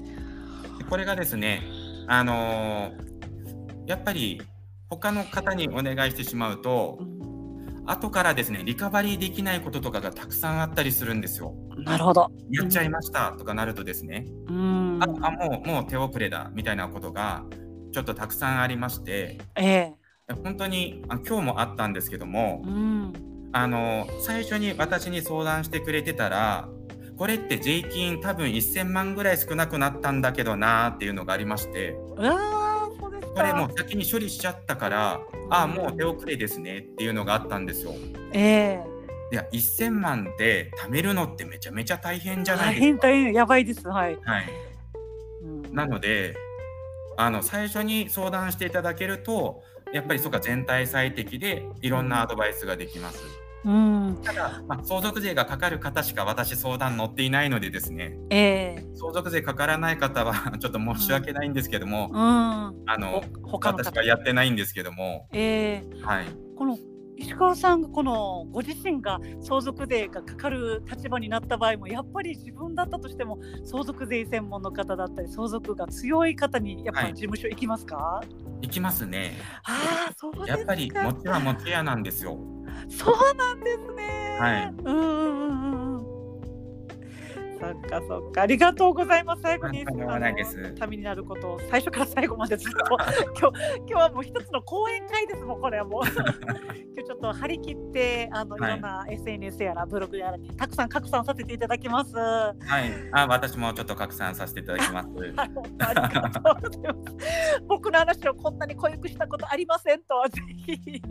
[0.78, 1.64] でこれがですね
[2.08, 3.08] あのー
[3.88, 4.42] やっぱり
[4.90, 7.00] 他の方にお願いしてしまうと
[7.86, 11.54] 後からですねリカバリーできないこととかがたくさんあったりするんですよ。
[11.76, 12.30] うんなるほど。
[12.52, 17.46] やっちゃいましたとかなるとですね、うんああもうもう手遅れだみたいなことが
[17.94, 19.94] ちょっとたくさんありましてえ
[20.30, 23.14] え本当にあ今日もあったんですけどもうん
[23.54, 26.68] あの最初に私に相談してくれてたら
[27.18, 32.67] これって税金多分1000万ぐらい少なくなったんだけどなーっていうのがありましてうわ。
[33.38, 37.94] これもう先に処理しちゃったからああもう手遅れですねっていうのがあったんですよ。
[38.34, 38.98] ええ
[39.32, 42.86] いや1000万で貯めるのってめちゃめちゃ大変じゃな大いですか。
[42.86, 44.18] 変大変やばいですはい。
[44.24, 44.46] はい、
[45.44, 46.36] うんなので
[47.18, 53.24] あの最初に相談していただけるとやっぱりそうか全体最適でいろんなアドバイスができます。
[53.24, 53.47] うん
[54.24, 58.18] ただ、まあ、相続税がかかる方しか私相談乗っていないのでですね。
[58.30, 58.86] ええ。
[58.96, 62.20] 相続税かからない方は ちょっと申し訳ないんですけども、うん。
[62.20, 63.90] あのほ他の方。
[63.92, 66.04] 私はやってないんですけども、ええ。
[66.04, 66.26] はい、
[66.56, 66.78] この
[67.18, 77.10] 石川さんがこのご自身が相続税がかかる立場になった場合もやっぱり自分だったとしても相続税専門の方だったり相続が強い方にやっぱはい。
[77.10, 78.22] り事務所行きますか、
[78.62, 79.34] 行きますね。
[79.66, 82.38] ああそうやっぱり持ちは持ち屋なんですよ。
[82.90, 84.38] そうなんですね。
[84.40, 84.74] はい。
[84.86, 85.87] うんうんうんうん
[87.60, 89.86] そっかそっかありがとうございます最後に
[90.76, 92.98] ためになることを最初から最後までずっと
[93.40, 102.16] 今日今日はもう一つの講演会ですもんこれはもう 今日ちょっと張り切ってあのいはいろんな SNS やらブログやらにたくさん拡散させていただきます。
[102.16, 105.08] ははい、あ私もちょっと拡散させていただきます。
[105.26, 107.62] い、本当ありがとうございます。
[107.68, 111.02] 僕の話をこんなに濃ゆくしたことありませんとぜひ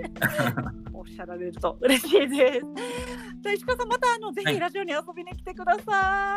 [0.93, 2.67] おっしゃられると嬉しいです。
[3.43, 5.87] じゃあ石川さんまたあのぜはいひラジオに遊びに来てください。
[5.89, 6.36] はい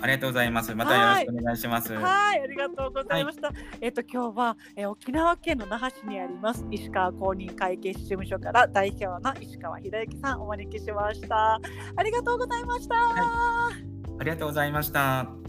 [0.00, 0.74] ありがとうございます。
[0.74, 1.92] またよろしくお願いします。
[1.92, 3.52] はい、ありがとうございました。
[3.80, 11.60] えっと今日は、えー沖縄県の那覇市にあります石川公認会計士事務所から代表の石川博之さんお招きしました。
[11.96, 12.94] ありがとうございました。
[12.96, 15.47] ありがとうございました。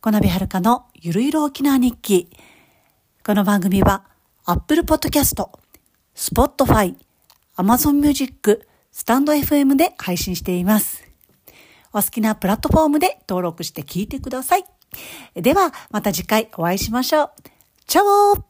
[0.00, 2.30] このびはるかのゆるゆる沖縄日記。
[3.26, 4.04] この番組は
[4.44, 5.44] Apple Podcast、
[6.14, 6.94] Spotify、
[7.56, 11.02] Amazon Music、スタンド FM で配信しています。
[11.92, 14.64] お好きなプラットフォームで登録して聞いてください。
[15.34, 17.30] では、また次回お会いしましょう。
[17.86, 18.44] チャオ